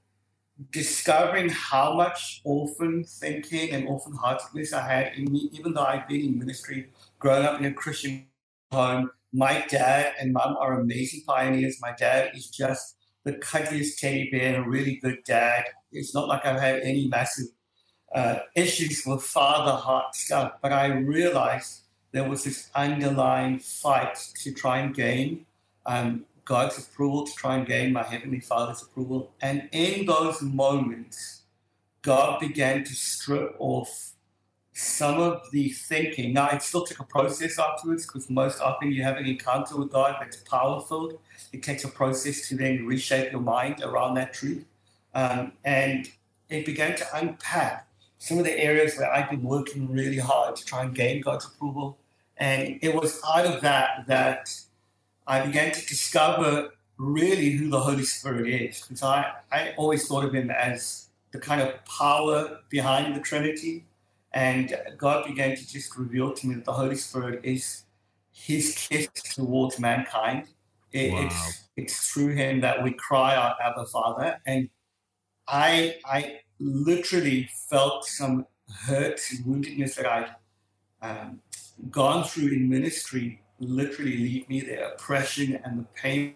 discovering 0.72 1.50
how 1.50 1.94
much 1.94 2.42
orphan 2.44 3.04
thinking 3.04 3.72
and 3.72 3.88
orphan 3.88 4.14
heartedness 4.14 4.74
I 4.74 4.82
had 4.82 5.14
in 5.16 5.32
me, 5.32 5.50
even 5.54 5.74
though 5.74 5.84
I'd 5.84 6.08
been 6.08 6.22
in 6.22 6.40
ministry, 6.40 6.90
growing 7.20 7.46
up 7.46 7.60
in 7.60 7.66
a 7.66 7.74
Christian 7.74 8.28
home. 8.72 9.12
My 9.34 9.66
dad 9.70 10.14
and 10.20 10.34
mom 10.34 10.58
are 10.58 10.80
amazing 10.80 11.24
pioneers. 11.28 11.78
My 11.82 11.94
dad 11.98 12.32
is 12.34 12.50
just 12.50 12.96
the 13.24 13.34
cuddliest 13.34 14.00
teddy 14.00 14.30
bear 14.32 14.56
and 14.56 14.66
a 14.66 14.70
really 14.70 14.96
good 14.96 15.20
dad. 15.26 15.66
It's 15.92 16.16
not 16.16 16.28
like 16.28 16.46
I've 16.46 16.60
had 16.60 16.80
any 16.80 17.08
massive 17.08 17.48
uh, 18.16 18.40
issues 18.56 19.04
with 19.06 19.22
father 19.22 19.74
heart 19.74 20.16
stuff, 20.16 20.54
but 20.62 20.72
I 20.72 20.88
realized 20.88 21.82
there 22.14 22.28
was 22.28 22.46
this 22.46 22.70
underlying 22.74 23.60
fight 23.60 24.18
to 24.44 24.54
try 24.54 24.80
and 24.80 24.96
gain 24.96 25.46
um, 25.86 26.26
God's 26.48 26.78
approval, 26.78 27.28
to 27.28 27.34
try 27.34 27.58
and 27.58 27.68
gain 27.68 27.92
my 27.92 28.04
Heavenly 28.04 28.40
Father's 28.40 28.82
approval. 28.82 29.32
And 29.42 29.68
in 29.74 30.06
those 30.06 30.42
moments, 30.42 31.42
God 32.02 32.40
began 32.40 32.86
to 32.86 32.96
strip 32.96 33.56
off 33.60 34.14
some 34.74 35.20
of 35.20 35.42
the 35.52 35.70
thinking. 35.70 36.34
Now, 36.34 36.50
it 36.50 36.62
still 36.62 36.86
took 36.86 37.00
a 37.00 37.04
process 37.04 37.60
afterwards 37.60 38.06
because 38.06 38.30
most 38.30 38.62
often 38.62 38.92
you 38.94 39.04
have 39.04 39.18
an 39.18 39.26
encounter 39.26 39.76
with 39.76 39.92
God 39.92 40.16
that's 40.20 40.38
powerful. 40.38 41.20
It 41.52 41.64
takes 41.64 41.84
a 41.84 41.90
process 41.90 42.48
to 42.48 42.56
then 42.56 42.86
reshape 42.86 43.32
your 43.32 43.42
mind 43.42 43.82
around 43.84 44.14
that 44.14 44.34
truth. 44.34 44.64
Um, 45.14 45.52
and 45.66 46.10
it 46.50 46.66
began 46.66 46.96
to 46.96 47.06
unpack 47.14 47.88
some 48.20 48.38
of 48.38 48.46
the 48.46 48.58
areas 48.58 48.98
where 48.98 49.12
I've 49.12 49.30
been 49.30 49.44
working 49.44 49.92
really 49.92 50.20
hard 50.20 50.56
to 50.56 50.64
try 50.64 50.84
and 50.84 50.96
gain 50.96 51.22
God's 51.22 51.46
approval. 51.46 51.98
And 52.38 52.80
it 52.82 52.96
was 52.96 53.20
out 53.28 53.46
of 53.46 53.62
that 53.62 54.06
that 54.08 54.54
I 55.28 55.46
began 55.46 55.72
to 55.74 55.86
discover 55.86 56.72
really 56.98 57.52
who 57.52 57.70
the 57.70 57.80
Holy 57.80 58.04
Spirit 58.04 58.48
is. 58.48 58.82
Because 58.82 59.04
I, 59.04 59.34
I 59.52 59.74
always 59.78 60.08
thought 60.08 60.24
of 60.24 60.34
him 60.34 60.50
as 60.50 61.10
the 61.32 61.40
kind 61.40 61.62
of 61.62 61.74
power 61.86 62.60
behind 62.70 63.16
the 63.16 63.20
Trinity. 63.20 63.86
And 64.34 64.78
God 64.98 65.26
began 65.26 65.56
to 65.56 65.68
just 65.68 65.98
reveal 65.98 66.34
to 66.34 66.48
me 66.48 66.56
that 66.56 66.66
the 66.66 66.74
Holy 66.74 66.96
Spirit 66.96 67.42
is 67.44 67.84
his 68.32 68.76
kiss 68.76 69.10
towards 69.36 69.80
mankind. 69.80 70.48
It, 70.92 71.12
wow. 71.12 71.26
It's 71.26 71.64
it's 71.76 72.12
through 72.12 72.34
him 72.34 72.62
that 72.62 72.82
we 72.82 72.94
cry 72.94 73.36
out, 73.36 73.58
Abba 73.62 73.86
Father. 73.86 74.40
And 74.46 74.70
I 75.48 75.96
I 76.06 76.40
literally 76.60 77.50
felt 77.70 78.06
some 78.06 78.48
hurt 78.86 79.20
and 79.32 79.46
woundedness 79.46 79.96
that 79.96 80.06
I'd 80.06 80.36
um, 81.02 81.40
gone 81.92 82.24
through 82.24 82.50
in 82.50 82.70
ministry 82.70 83.42
literally 83.60 84.18
leave 84.18 84.50
me 84.50 84.62
the 84.62 84.94
oppression 84.94 85.60
and 85.64 85.80
the 85.80 85.86
pain 85.96 86.36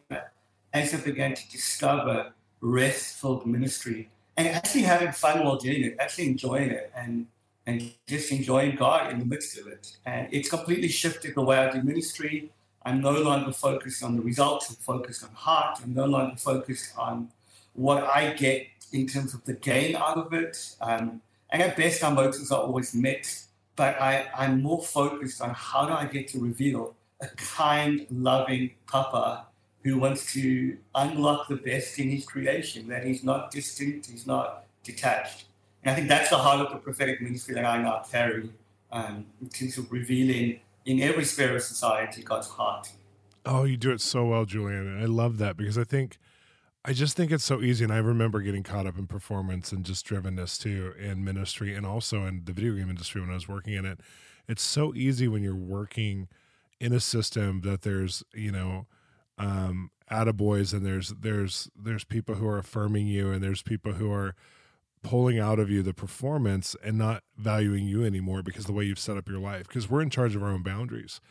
as 0.73 0.93
I 0.93 0.97
began 0.97 1.35
to 1.35 1.51
discover 1.51 2.33
restful 2.61 3.45
ministry 3.45 4.09
and 4.37 4.47
actually 4.47 4.83
having 4.83 5.11
fun 5.11 5.43
while 5.43 5.57
doing 5.57 5.83
it, 5.83 5.97
actually 5.99 6.27
enjoying 6.27 6.71
it 6.71 6.91
and 6.95 7.27
and 7.67 7.93
just 8.07 8.31
enjoying 8.31 8.75
God 8.75 9.11
in 9.11 9.19
the 9.19 9.25
midst 9.25 9.57
of 9.59 9.67
it. 9.67 9.95
And 10.05 10.27
it's 10.31 10.49
completely 10.49 10.87
shifted 10.87 11.35
the 11.35 11.43
way 11.43 11.59
I 11.59 11.69
do 11.71 11.83
ministry. 11.83 12.51
I'm 12.83 13.01
no 13.01 13.11
longer 13.11 13.51
focused 13.51 14.03
on 14.03 14.15
the 14.15 14.23
results, 14.23 14.69
I'm 14.69 14.77
focused 14.77 15.23
on 15.23 15.29
heart, 15.33 15.79
I'm 15.83 15.93
no 15.93 16.05
longer 16.05 16.35
focused 16.37 16.97
on 16.97 17.29
what 17.73 18.03
I 18.03 18.33
get 18.33 18.65
in 18.91 19.05
terms 19.05 19.35
of 19.35 19.43
the 19.45 19.53
gain 19.53 19.95
out 19.95 20.17
of 20.17 20.33
it. 20.33 20.75
Um, 20.81 21.21
and 21.51 21.61
at 21.61 21.77
best, 21.77 22.03
our 22.03 22.11
motives 22.11 22.51
are 22.51 22.61
always 22.61 22.95
mixed 22.95 23.51
but 23.75 23.99
I, 23.99 24.27
I'm 24.35 24.61
more 24.61 24.81
focused 24.81 25.41
on 25.41 25.55
how 25.55 25.85
do 25.85 25.93
I 25.93 26.05
get 26.05 26.27
to 26.29 26.39
reveal 26.39 26.95
a 27.21 27.27
kind, 27.35 28.05
loving 28.09 28.71
Papa 28.87 29.45
who 29.83 29.97
wants 29.97 30.33
to 30.33 30.77
unlock 30.95 31.47
the 31.47 31.55
best 31.55 31.97
in 31.99 32.09
his 32.09 32.25
creation, 32.25 32.87
that 32.87 33.05
he's 33.05 33.23
not 33.23 33.51
distant, 33.51 34.05
he's 34.05 34.27
not 34.27 34.65
detached. 34.83 35.45
And 35.83 35.91
I 35.91 35.95
think 35.95 36.07
that's 36.07 36.29
the 36.29 36.37
heart 36.37 36.61
of 36.61 36.71
the 36.71 36.77
prophetic 36.77 37.21
ministry 37.21 37.55
that 37.55 37.65
I 37.65 37.81
now 37.81 38.03
carry 38.11 38.51
um, 38.91 39.25
in 39.41 39.49
terms 39.49 39.77
of 39.77 39.91
revealing 39.91 40.59
in 40.85 40.99
every 41.01 41.25
sphere 41.25 41.55
of 41.55 41.63
society 41.63 42.21
God's 42.21 42.47
heart. 42.47 42.91
Oh, 43.45 43.63
you 43.63 43.77
do 43.77 43.91
it 43.91 44.01
so 44.01 44.25
well, 44.25 44.45
Julian. 44.45 44.87
And 44.87 45.01
I 45.01 45.05
love 45.05 45.37
that 45.39 45.57
because 45.57 45.77
I 45.77 45.83
think 45.83 46.17
I 46.83 46.93
just 46.93 47.15
think 47.15 47.31
it's 47.31 47.43
so 47.43 47.61
easy. 47.61 47.83
And 47.83 47.93
I 47.93 47.97
remember 47.97 48.41
getting 48.41 48.63
caught 48.63 48.87
up 48.87 48.97
in 48.97 49.07
performance 49.07 49.71
and 49.71 49.83
just 49.83 50.05
drivenness 50.05 50.59
too 50.61 50.93
in 50.99 51.23
ministry 51.23 51.75
and 51.75 51.85
also 51.85 52.25
in 52.25 52.43
the 52.45 52.53
video 52.53 52.73
game 52.73 52.89
industry 52.89 53.21
when 53.21 53.31
I 53.31 53.35
was 53.35 53.47
working 53.47 53.73
in 53.73 53.85
it. 53.85 53.99
It's 54.47 54.63
so 54.63 54.93
easy 54.95 55.27
when 55.27 55.43
you're 55.43 55.55
working 55.55 56.27
in 56.81 56.91
a 56.93 56.99
system 56.99 57.61
that 57.61 57.83
there's, 57.83 58.23
you 58.33 58.51
know, 58.51 58.87
um, 59.37 59.91
attaboys 60.11 60.73
and 60.73 60.83
there's 60.85 61.09
there's 61.09 61.69
there's 61.75 62.03
people 62.03 62.35
who 62.35 62.47
are 62.47 62.57
affirming 62.57 63.07
you 63.07 63.31
and 63.31 63.41
there's 63.41 63.61
people 63.61 63.93
who 63.93 64.11
are 64.11 64.35
pulling 65.03 65.39
out 65.39 65.59
of 65.59 65.69
you 65.69 65.83
the 65.83 65.93
performance 65.93 66.75
and 66.83 66.97
not 66.97 67.23
valuing 67.37 67.87
you 67.87 68.03
anymore 68.03 68.41
because 68.41 68.65
the 68.65 68.73
way 68.73 68.83
you've 68.83 68.99
set 68.99 69.15
up 69.15 69.29
your 69.29 69.39
life. 69.39 69.67
Because 69.67 69.89
we're 69.89 70.01
in 70.01 70.09
charge 70.09 70.35
of 70.35 70.43
our 70.43 70.49
own 70.49 70.63
boundaries. 70.63 71.21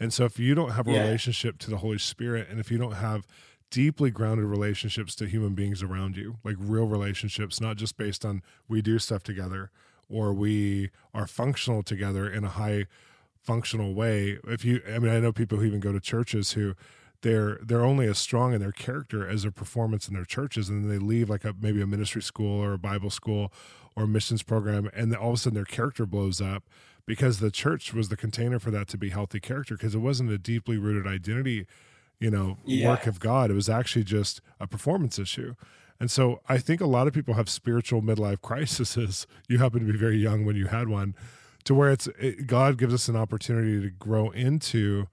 And 0.00 0.12
so 0.12 0.24
if 0.24 0.38
you 0.38 0.54
don't 0.54 0.72
have 0.72 0.88
a 0.88 0.92
yeah. 0.92 1.02
relationship 1.02 1.58
to 1.58 1.70
the 1.70 1.78
Holy 1.78 1.98
Spirit 1.98 2.48
and 2.50 2.58
if 2.58 2.70
you 2.70 2.78
don't 2.78 2.92
have 2.92 3.26
deeply 3.70 4.10
grounded 4.10 4.46
relationships 4.46 5.14
to 5.16 5.26
human 5.26 5.54
beings 5.54 5.82
around 5.82 6.16
you, 6.16 6.38
like 6.44 6.56
real 6.58 6.86
relationships, 6.86 7.60
not 7.60 7.76
just 7.76 7.96
based 7.96 8.24
on 8.24 8.42
we 8.68 8.82
do 8.82 8.98
stuff 8.98 9.22
together 9.22 9.70
or 10.08 10.32
we 10.32 10.90
are 11.14 11.26
functional 11.26 11.82
together 11.82 12.28
in 12.28 12.44
a 12.44 12.48
high 12.48 12.86
functional 13.42 13.94
way. 13.94 14.38
If 14.46 14.64
you, 14.64 14.80
I 14.88 14.98
mean, 14.98 15.12
I 15.12 15.20
know 15.20 15.32
people 15.32 15.58
who 15.58 15.64
even 15.64 15.80
go 15.80 15.92
to 15.92 16.00
churches 16.00 16.52
who 16.52 16.74
they're 17.22 17.58
they're 17.62 17.84
only 17.84 18.06
as 18.06 18.18
strong 18.18 18.52
in 18.52 18.60
their 18.60 18.72
character 18.72 19.28
as 19.28 19.42
their 19.42 19.50
performance 19.50 20.08
in 20.08 20.14
their 20.14 20.24
churches, 20.24 20.68
and 20.68 20.84
then 20.84 20.90
they 20.90 21.04
leave 21.04 21.28
like 21.28 21.44
a 21.44 21.54
maybe 21.60 21.80
a 21.80 21.86
ministry 21.86 22.22
school 22.22 22.62
or 22.62 22.74
a 22.74 22.78
Bible 22.78 23.10
school 23.10 23.52
or 23.96 24.04
a 24.04 24.08
missions 24.08 24.42
program, 24.42 24.90
and 24.94 25.14
all 25.16 25.30
of 25.30 25.34
a 25.34 25.38
sudden 25.38 25.54
their 25.54 25.64
character 25.64 26.06
blows 26.06 26.40
up 26.40 26.64
because 27.08 27.40
the 27.40 27.50
church 27.50 27.94
was 27.94 28.10
the 28.10 28.16
container 28.16 28.58
for 28.58 28.70
that 28.70 28.86
to 28.86 28.98
be 28.98 29.08
healthy 29.08 29.40
character 29.40 29.74
because 29.74 29.94
it 29.94 29.98
wasn't 29.98 30.30
a 30.30 30.38
deeply 30.38 30.76
rooted 30.76 31.10
identity 31.10 31.66
you 32.20 32.30
know 32.30 32.58
yeah. 32.64 32.88
work 32.88 33.06
of 33.06 33.18
god 33.18 33.50
it 33.50 33.54
was 33.54 33.68
actually 33.68 34.04
just 34.04 34.40
a 34.60 34.66
performance 34.66 35.18
issue 35.18 35.54
and 35.98 36.10
so 36.10 36.40
i 36.48 36.58
think 36.58 36.80
a 36.80 36.86
lot 36.86 37.06
of 37.06 37.14
people 37.14 37.34
have 37.34 37.48
spiritual 37.48 38.02
midlife 38.02 38.40
crises 38.42 39.26
you 39.48 39.58
happen 39.58 39.80
to 39.84 39.90
be 39.90 39.98
very 39.98 40.18
young 40.18 40.44
when 40.44 40.54
you 40.54 40.66
had 40.66 40.88
one 40.88 41.14
to 41.68 41.74
where 41.74 41.90
it's 41.90 42.08
it, 42.18 42.46
god 42.46 42.78
gives 42.78 42.94
us 42.94 43.08
an 43.08 43.16
opportunity 43.16 43.80
to 43.80 43.90
grow 43.90 44.30
into 44.30 45.06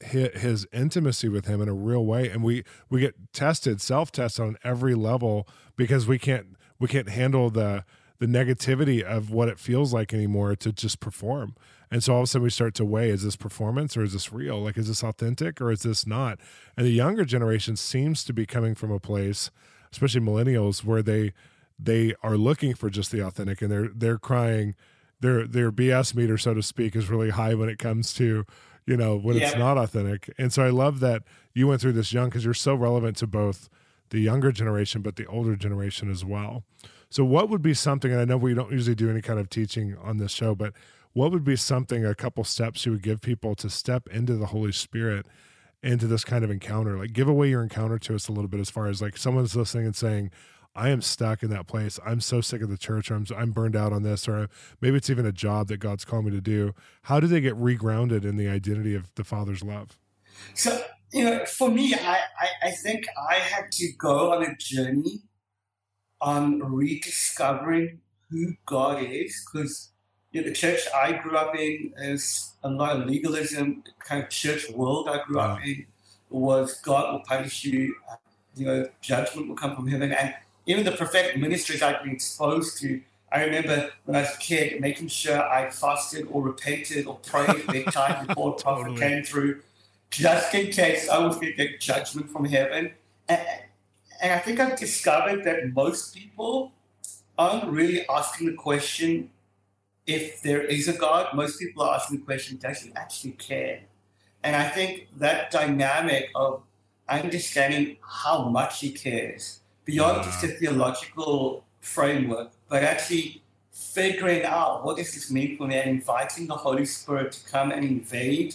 his, 0.00 0.28
his 0.40 0.66
intimacy 0.72 1.28
with 1.28 1.46
him 1.46 1.60
in 1.60 1.68
a 1.68 1.74
real 1.74 2.04
way 2.04 2.28
and 2.28 2.44
we 2.44 2.62
we 2.90 3.00
get 3.00 3.14
tested 3.32 3.80
self 3.80 4.12
tested 4.12 4.44
on 4.44 4.56
every 4.62 4.94
level 4.94 5.48
because 5.76 6.06
we 6.06 6.18
can't 6.18 6.56
we 6.78 6.86
can't 6.86 7.08
handle 7.08 7.48
the 7.48 7.84
the 8.18 8.26
negativity 8.26 9.02
of 9.02 9.30
what 9.30 9.48
it 9.48 9.58
feels 9.58 9.92
like 9.92 10.12
anymore 10.12 10.54
to 10.54 10.72
just 10.72 11.00
perform 11.00 11.54
and 11.90 12.04
so 12.04 12.12
all 12.12 12.18
of 12.18 12.24
a 12.24 12.26
sudden 12.26 12.42
we 12.42 12.50
start 12.50 12.74
to 12.74 12.84
weigh 12.84 13.08
is 13.08 13.22
this 13.22 13.36
performance 13.36 13.96
or 13.96 14.02
is 14.02 14.12
this 14.12 14.30
real? 14.30 14.62
Like, 14.62 14.76
is 14.76 14.88
this 14.88 15.02
authentic 15.02 15.58
or 15.58 15.70
is 15.70 15.84
this 15.84 16.06
not? 16.06 16.38
And 16.76 16.86
the 16.86 16.90
younger 16.90 17.24
generation 17.24 17.76
seems 17.76 18.24
to 18.24 18.34
be 18.34 18.44
coming 18.44 18.74
from 18.74 18.90
a 18.90 19.00
place, 19.00 19.50
especially 19.90 20.20
millennials, 20.20 20.84
where 20.84 21.02
they 21.02 21.32
they 21.78 22.14
are 22.22 22.36
looking 22.36 22.74
for 22.74 22.90
just 22.90 23.10
the 23.10 23.24
authentic 23.24 23.62
and 23.62 23.70
they're 23.70 23.88
they're 23.88 24.18
crying 24.18 24.74
their 25.20 25.46
their 25.46 25.72
BS 25.72 26.14
meter, 26.14 26.38
so 26.38 26.54
to 26.54 26.62
speak, 26.62 26.94
is 26.94 27.08
really 27.08 27.30
high 27.30 27.54
when 27.54 27.68
it 27.68 27.78
comes 27.78 28.12
to, 28.14 28.44
you 28.86 28.96
know, 28.96 29.16
when 29.16 29.36
yeah. 29.36 29.48
it's 29.48 29.56
not 29.56 29.78
authentic. 29.78 30.32
And 30.38 30.52
so 30.52 30.64
I 30.64 30.70
love 30.70 31.00
that 31.00 31.22
you 31.54 31.66
went 31.66 31.80
through 31.80 31.92
this 31.92 32.12
young 32.12 32.28
because 32.28 32.44
you're 32.44 32.54
so 32.54 32.74
relevant 32.74 33.16
to 33.18 33.26
both 33.26 33.68
the 34.10 34.20
younger 34.20 34.52
generation 34.52 35.02
but 35.02 35.16
the 35.16 35.26
older 35.26 35.56
generation 35.56 36.10
as 36.10 36.24
well. 36.24 36.64
So 37.10 37.24
what 37.24 37.48
would 37.48 37.62
be 37.62 37.74
something, 37.74 38.12
and 38.12 38.20
I 38.20 38.24
know 38.24 38.36
we 38.36 38.54
don't 38.54 38.72
usually 38.72 38.94
do 38.94 39.10
any 39.10 39.22
kind 39.22 39.38
of 39.38 39.48
teaching 39.48 39.96
on 39.96 40.18
this 40.18 40.30
show, 40.30 40.54
but 40.54 40.74
what 41.14 41.32
would 41.32 41.44
be 41.44 41.56
something, 41.56 42.04
a 42.04 42.14
couple 42.14 42.44
steps 42.44 42.84
you 42.84 42.92
would 42.92 43.02
give 43.02 43.22
people 43.22 43.54
to 43.56 43.70
step 43.70 44.08
into 44.08 44.34
the 44.34 44.46
Holy 44.46 44.72
Spirit 44.72 45.26
into 45.82 46.06
this 46.06 46.24
kind 46.24 46.44
of 46.44 46.50
encounter? 46.50 46.98
Like, 46.98 47.14
give 47.14 47.28
away 47.28 47.48
your 47.48 47.62
encounter 47.62 47.98
to 47.98 48.14
us 48.14 48.28
a 48.28 48.32
little 48.32 48.48
bit 48.48 48.60
as 48.60 48.68
far 48.68 48.88
as 48.88 49.00
like 49.00 49.16
someone's 49.16 49.56
listening 49.56 49.86
and 49.86 49.96
saying, 49.96 50.30
I 50.78 50.90
am 50.90 51.02
stuck 51.02 51.42
in 51.42 51.50
that 51.50 51.66
place. 51.66 51.98
I'm 52.06 52.20
so 52.20 52.40
sick 52.40 52.62
of 52.62 52.70
the 52.70 52.78
church, 52.78 53.10
I'm, 53.10 53.26
I'm 53.36 53.50
burned 53.50 53.74
out 53.74 53.92
on 53.92 54.04
this, 54.04 54.28
or 54.28 54.48
maybe 54.80 54.96
it's 54.96 55.10
even 55.10 55.26
a 55.26 55.32
job 55.32 55.66
that 55.68 55.78
God's 55.78 56.04
called 56.04 56.24
me 56.26 56.30
to 56.30 56.40
do. 56.40 56.72
How 57.02 57.18
do 57.18 57.26
they 57.26 57.40
get 57.40 57.54
regrounded 57.56 58.24
in 58.24 58.36
the 58.36 58.46
identity 58.46 58.94
of 58.94 59.12
the 59.16 59.24
Father's 59.24 59.64
love? 59.64 59.98
So, 60.54 60.80
you 61.12 61.24
know, 61.24 61.44
for 61.46 61.68
me, 61.68 61.94
I, 61.94 62.20
I, 62.40 62.68
I 62.68 62.70
think 62.70 63.08
I 63.28 63.34
had 63.34 63.72
to 63.72 63.92
go 63.98 64.32
on 64.32 64.44
a 64.44 64.54
journey 64.56 65.22
on 66.20 66.60
rediscovering 66.60 67.98
who 68.30 68.52
God 68.64 69.02
is 69.02 69.44
because 69.44 69.90
you 70.30 70.42
know, 70.42 70.48
the 70.48 70.54
church 70.54 70.80
I 70.94 71.12
grew 71.12 71.36
up 71.36 71.56
in 71.56 71.92
is 71.98 72.52
a 72.62 72.70
lot 72.70 72.96
of 72.96 73.06
legalism, 73.06 73.82
kind 73.98 74.22
of 74.22 74.30
church 74.30 74.70
world 74.70 75.08
I 75.08 75.24
grew 75.24 75.40
up 75.40 75.58
in 75.64 75.86
was 76.30 76.80
God 76.82 77.12
will 77.12 77.22
punish 77.26 77.64
you, 77.64 77.96
you 78.54 78.66
know, 78.66 78.88
judgment 79.00 79.48
will 79.48 79.56
come 79.56 79.74
from 79.74 79.88
heaven. 79.88 80.12
And 80.12 80.34
even 80.68 80.84
the 80.84 80.92
prophetic 80.92 81.38
ministries 81.38 81.80
I've 81.80 82.02
been 82.02 82.12
exposed 82.12 82.78
to, 82.82 83.00
I 83.32 83.44
remember 83.44 83.90
when 84.04 84.16
I 84.16 84.20
was 84.20 84.34
a 84.34 84.38
kid 84.38 84.80
making 84.82 85.08
sure 85.08 85.42
I 85.42 85.70
fasted 85.70 86.28
or 86.30 86.42
repented 86.42 87.06
or 87.06 87.16
prayed 87.16 87.66
bedtime 87.72 88.26
before 88.26 88.50
a 88.50 88.62
prophet 88.62 88.82
totally. 88.82 89.00
came 89.00 89.24
through, 89.24 89.62
just 90.10 90.54
in 90.54 90.70
case 90.70 91.08
I 91.08 91.18
was 91.24 91.36
going 91.36 91.48
to 91.48 91.52
get 91.54 91.80
judgment 91.80 92.30
from 92.30 92.44
heaven. 92.44 92.92
And, 93.30 93.40
and 94.20 94.32
I 94.32 94.38
think 94.40 94.60
I've 94.60 94.78
discovered 94.78 95.42
that 95.44 95.72
most 95.72 96.14
people 96.14 96.72
aren't 97.38 97.64
really 97.64 98.06
asking 98.06 98.48
the 98.48 98.54
question 98.54 99.30
if 100.06 100.42
there 100.42 100.62
is 100.62 100.86
a 100.86 100.92
God, 100.92 101.34
most 101.34 101.58
people 101.58 101.82
are 101.82 101.94
asking 101.94 102.18
the 102.20 102.24
question, 102.26 102.58
does 102.58 102.82
he 102.82 102.92
actually 102.94 103.32
care? 103.32 103.80
And 104.42 104.54
I 104.54 104.68
think 104.68 105.08
that 105.16 105.50
dynamic 105.50 106.28
of 106.34 106.62
understanding 107.08 107.96
how 108.02 108.48
much 108.50 108.80
he 108.80 108.90
cares 108.90 109.60
beyond 109.88 110.22
just 110.22 110.44
a 110.44 110.48
theological 110.48 111.64
framework, 111.80 112.50
but 112.68 112.82
actually 112.82 113.42
figuring 113.72 114.44
out 114.44 114.84
what 114.84 114.98
does 114.98 115.14
this 115.14 115.30
mean 115.30 115.56
for 115.56 115.66
me 115.66 115.76
and 115.76 115.88
inviting 115.88 116.46
the 116.46 116.54
Holy 116.54 116.84
Spirit 116.84 117.32
to 117.32 117.50
come 117.50 117.70
and 117.70 117.82
invade 117.82 118.54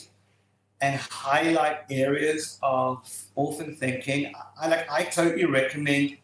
and 0.80 1.00
highlight 1.10 1.78
areas 1.90 2.60
of 2.62 3.10
orphan 3.34 3.76
thinking. 3.76 4.32
I 4.62 4.68
like 4.68 4.92
I 4.92 5.06
totally 5.06 5.46
recommend 5.46 6.18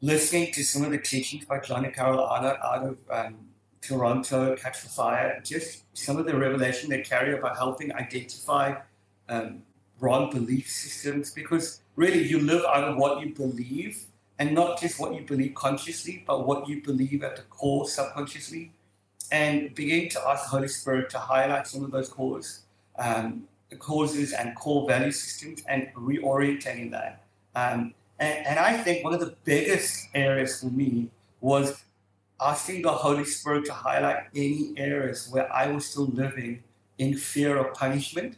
listening 0.00 0.52
to 0.52 0.64
some 0.64 0.84
of 0.84 0.90
the 0.90 1.02
teachings 1.12 1.44
by 1.44 1.58
John 1.58 1.84
and 1.84 1.92
Carol 1.92 2.20
Arnott 2.20 2.56
out 2.64 2.82
of 2.82 2.98
um, 3.10 3.36
Toronto, 3.82 4.56
Catch 4.56 4.84
the 4.84 4.88
Fire, 4.88 5.38
just 5.44 5.82
some 5.92 6.16
of 6.16 6.24
the 6.24 6.34
revelation 6.34 6.88
they 6.88 7.02
carry 7.02 7.36
about 7.36 7.58
helping 7.58 7.92
identify 7.92 8.74
um, 9.28 9.60
wrong 10.00 10.30
belief 10.30 10.70
systems 10.70 11.30
because 11.30 11.82
really 11.96 12.22
you 12.26 12.38
live 12.40 12.64
out 12.64 12.84
of 12.84 12.96
what 12.96 13.20
you 13.20 13.34
believe 13.34 14.06
and 14.38 14.52
not 14.54 14.80
just 14.80 14.98
what 14.98 15.14
you 15.14 15.22
believe 15.22 15.54
consciously, 15.54 16.24
but 16.26 16.46
what 16.46 16.68
you 16.68 16.82
believe 16.82 17.22
at 17.22 17.36
the 17.36 17.42
core 17.42 17.88
subconsciously. 17.88 18.72
And 19.32 19.74
begin 19.74 20.08
to 20.10 20.28
ask 20.28 20.44
the 20.44 20.50
Holy 20.50 20.68
Spirit 20.68 21.10
to 21.10 21.18
highlight 21.18 21.66
some 21.66 21.82
of 21.82 21.90
those 21.90 22.08
cores, 22.08 22.62
um, 22.98 23.44
causes 23.78 24.32
and 24.32 24.54
core 24.54 24.86
value 24.86 25.12
systems 25.12 25.62
and 25.68 25.88
reorientating 25.96 26.90
that. 26.90 27.24
Um, 27.54 27.94
and, 28.18 28.46
and 28.46 28.58
I 28.58 28.76
think 28.76 29.02
one 29.02 29.14
of 29.14 29.20
the 29.20 29.34
biggest 29.44 30.08
areas 30.14 30.60
for 30.60 30.66
me 30.66 31.10
was 31.40 31.84
asking 32.40 32.82
the 32.82 32.92
Holy 32.92 33.24
Spirit 33.24 33.64
to 33.66 33.72
highlight 33.72 34.24
any 34.34 34.72
areas 34.76 35.28
where 35.30 35.52
I 35.52 35.68
was 35.68 35.86
still 35.86 36.06
living 36.06 36.62
in 36.98 37.16
fear 37.16 37.56
of 37.56 37.74
punishment 37.74 38.36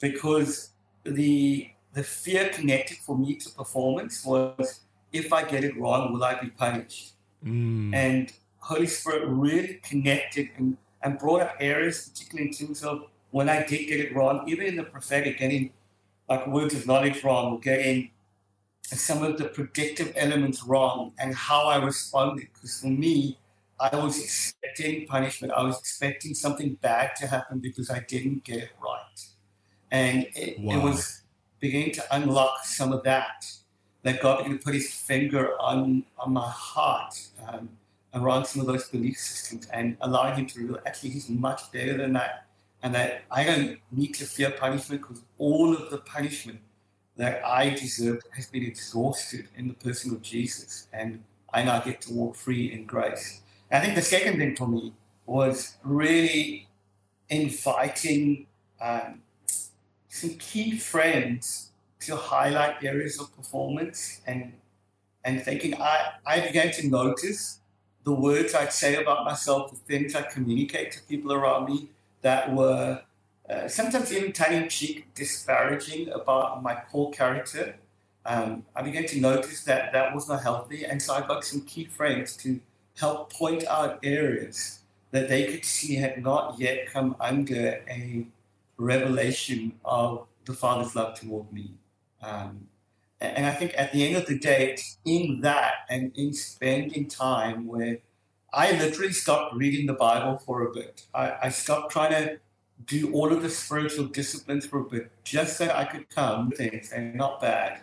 because 0.00 0.70
the 1.04 1.70
the 1.92 2.02
fear 2.02 2.50
connected 2.50 2.98
for 2.98 3.16
me 3.16 3.36
to 3.36 3.48
performance 3.50 4.22
was 4.22 4.80
if 5.16 5.32
I 5.32 5.44
get 5.44 5.64
it 5.64 5.78
wrong, 5.78 6.12
will 6.12 6.24
I 6.24 6.38
be 6.40 6.48
punished? 6.48 7.14
Mm. 7.44 7.94
And 7.94 8.32
Holy 8.58 8.86
Spirit 8.86 9.26
really 9.26 9.80
connected 9.82 10.50
and, 10.56 10.76
and 11.02 11.18
brought 11.18 11.42
up 11.42 11.56
areas, 11.60 12.08
particularly 12.08 12.48
in 12.48 12.54
terms 12.54 12.82
of 12.82 13.04
when 13.30 13.48
I 13.48 13.64
did 13.66 13.86
get 13.86 14.00
it 14.00 14.14
wrong, 14.14 14.44
even 14.48 14.66
in 14.66 14.76
the 14.76 14.82
prophetic, 14.82 15.38
getting 15.38 15.70
like 16.28 16.46
words 16.46 16.74
of 16.74 16.86
knowledge 16.86 17.22
wrong, 17.22 17.60
getting 17.60 18.10
some 18.82 19.22
of 19.22 19.38
the 19.38 19.44
predictive 19.44 20.12
elements 20.16 20.64
wrong 20.64 21.12
and 21.18 21.34
how 21.34 21.66
I 21.66 21.76
responded. 21.84 22.48
Because 22.52 22.80
for 22.80 22.88
me, 22.88 23.38
I 23.78 23.94
was 23.96 24.22
expecting 24.22 25.06
punishment. 25.06 25.52
I 25.52 25.62
was 25.62 25.78
expecting 25.78 26.34
something 26.34 26.74
bad 26.80 27.14
to 27.16 27.26
happen 27.26 27.58
because 27.58 27.90
I 27.90 28.00
didn't 28.00 28.44
get 28.44 28.58
it 28.58 28.70
right. 28.82 29.26
And 29.90 30.26
it, 30.34 30.58
wow. 30.60 30.76
it 30.76 30.82
was 30.82 31.22
beginning 31.60 31.92
to 31.92 32.04
unlock 32.10 32.64
some 32.64 32.92
of 32.92 33.02
that. 33.04 33.46
That 34.06 34.22
God 34.22 34.38
began 34.38 34.58
to 34.58 34.64
put 34.64 34.74
his 34.74 34.92
finger 34.92 35.60
on, 35.60 36.04
on 36.16 36.32
my 36.32 36.48
heart 36.48 37.14
um, 37.48 37.68
around 38.14 38.44
some 38.44 38.60
of 38.60 38.68
those 38.68 38.88
belief 38.88 39.16
systems 39.18 39.66
and 39.72 39.96
allowing 40.00 40.36
him 40.36 40.46
to 40.46 40.60
realize 40.60 40.82
actually 40.86 41.10
he's 41.10 41.28
much 41.28 41.72
better 41.72 41.96
than 41.96 42.12
that. 42.12 42.46
And 42.84 42.94
that 42.94 43.24
I 43.32 43.42
don't 43.42 43.78
need 43.90 44.12
to 44.20 44.24
fear 44.24 44.52
punishment 44.52 45.02
because 45.02 45.22
all 45.38 45.74
of 45.74 45.90
the 45.90 45.98
punishment 45.98 46.60
that 47.16 47.44
I 47.44 47.70
deserved 47.70 48.22
has 48.30 48.46
been 48.46 48.62
exhausted 48.62 49.48
in 49.56 49.66
the 49.66 49.74
person 49.74 50.12
of 50.12 50.22
Jesus. 50.22 50.86
And 50.92 51.24
I 51.52 51.64
now 51.64 51.80
get 51.80 52.00
to 52.02 52.12
walk 52.12 52.36
free 52.36 52.72
in 52.72 52.84
grace. 52.84 53.40
I 53.72 53.80
think 53.80 53.96
the 53.96 54.02
second 54.02 54.38
thing 54.38 54.54
for 54.54 54.68
me 54.68 54.92
was 55.26 55.78
really 55.82 56.68
inviting 57.28 58.46
um, 58.80 59.22
some 60.08 60.34
key 60.38 60.78
friends 60.78 61.72
to 62.06 62.16
highlight 62.16 62.82
areas 62.82 63.20
of 63.20 63.34
performance 63.36 64.20
and 64.26 64.52
and 65.24 65.42
thinking 65.42 65.74
I, 65.74 66.12
I 66.24 66.40
began 66.40 66.70
to 66.72 66.88
notice 66.88 67.58
the 68.04 68.12
words 68.12 68.54
I'd 68.54 68.72
say 68.72 68.94
about 69.02 69.24
myself, 69.24 69.72
the 69.72 69.76
things 69.76 70.14
I 70.14 70.22
communicate 70.22 70.92
to 70.92 71.02
people 71.02 71.32
around 71.32 71.68
me 71.68 71.88
that 72.22 72.54
were 72.54 73.02
uh, 73.50 73.66
sometimes 73.66 74.12
even 74.12 74.32
tongue 74.32 74.52
in 74.52 74.68
cheek 74.68 75.12
disparaging 75.14 76.10
about 76.10 76.62
my 76.62 76.76
core 76.76 77.10
character. 77.10 77.76
Um, 78.24 78.64
I 78.76 78.82
began 78.82 79.06
to 79.06 79.20
notice 79.20 79.64
that 79.64 79.92
that 79.92 80.14
was 80.14 80.28
not 80.28 80.42
healthy. 80.44 80.84
And 80.84 81.02
so 81.02 81.14
I 81.14 81.26
got 81.26 81.44
some 81.44 81.62
key 81.62 81.84
friends 81.84 82.36
to 82.38 82.60
help 82.96 83.32
point 83.32 83.66
out 83.66 83.98
areas 84.04 84.80
that 85.10 85.28
they 85.28 85.46
could 85.46 85.64
see 85.64 85.96
had 85.96 86.22
not 86.22 86.58
yet 86.58 86.86
come 86.92 87.16
under 87.20 87.82
a 87.88 88.26
revelation 88.76 89.72
of 89.84 90.26
the 90.44 90.52
Father's 90.52 90.94
love 90.94 91.18
toward 91.18 91.52
me. 91.52 91.70
Um, 92.22 92.68
and 93.20 93.46
I 93.46 93.52
think 93.52 93.74
at 93.76 93.92
the 93.92 94.06
end 94.06 94.16
of 94.16 94.26
the 94.26 94.38
day, 94.38 94.72
it's 94.72 94.98
in 95.04 95.40
that 95.40 95.74
and 95.88 96.12
in 96.16 96.34
spending 96.34 97.08
time 97.08 97.66
where 97.66 97.98
I 98.52 98.72
literally 98.72 99.12
stopped 99.12 99.54
reading 99.54 99.86
the 99.86 99.94
Bible 99.94 100.38
for 100.38 100.66
a 100.66 100.72
bit. 100.72 101.06
I, 101.14 101.34
I 101.44 101.48
stopped 101.48 101.92
trying 101.92 102.12
to 102.12 102.38
do 102.86 103.12
all 103.12 103.32
of 103.32 103.42
the 103.42 103.48
spiritual 103.48 104.06
disciplines 104.06 104.66
for 104.66 104.80
a 104.80 104.84
bit 104.84 105.10
just 105.24 105.56
so 105.56 105.68
I 105.68 105.84
could 105.84 106.10
come 106.10 106.50
things 106.50 106.92
and 106.92 107.14
not 107.14 107.40
bad. 107.40 107.80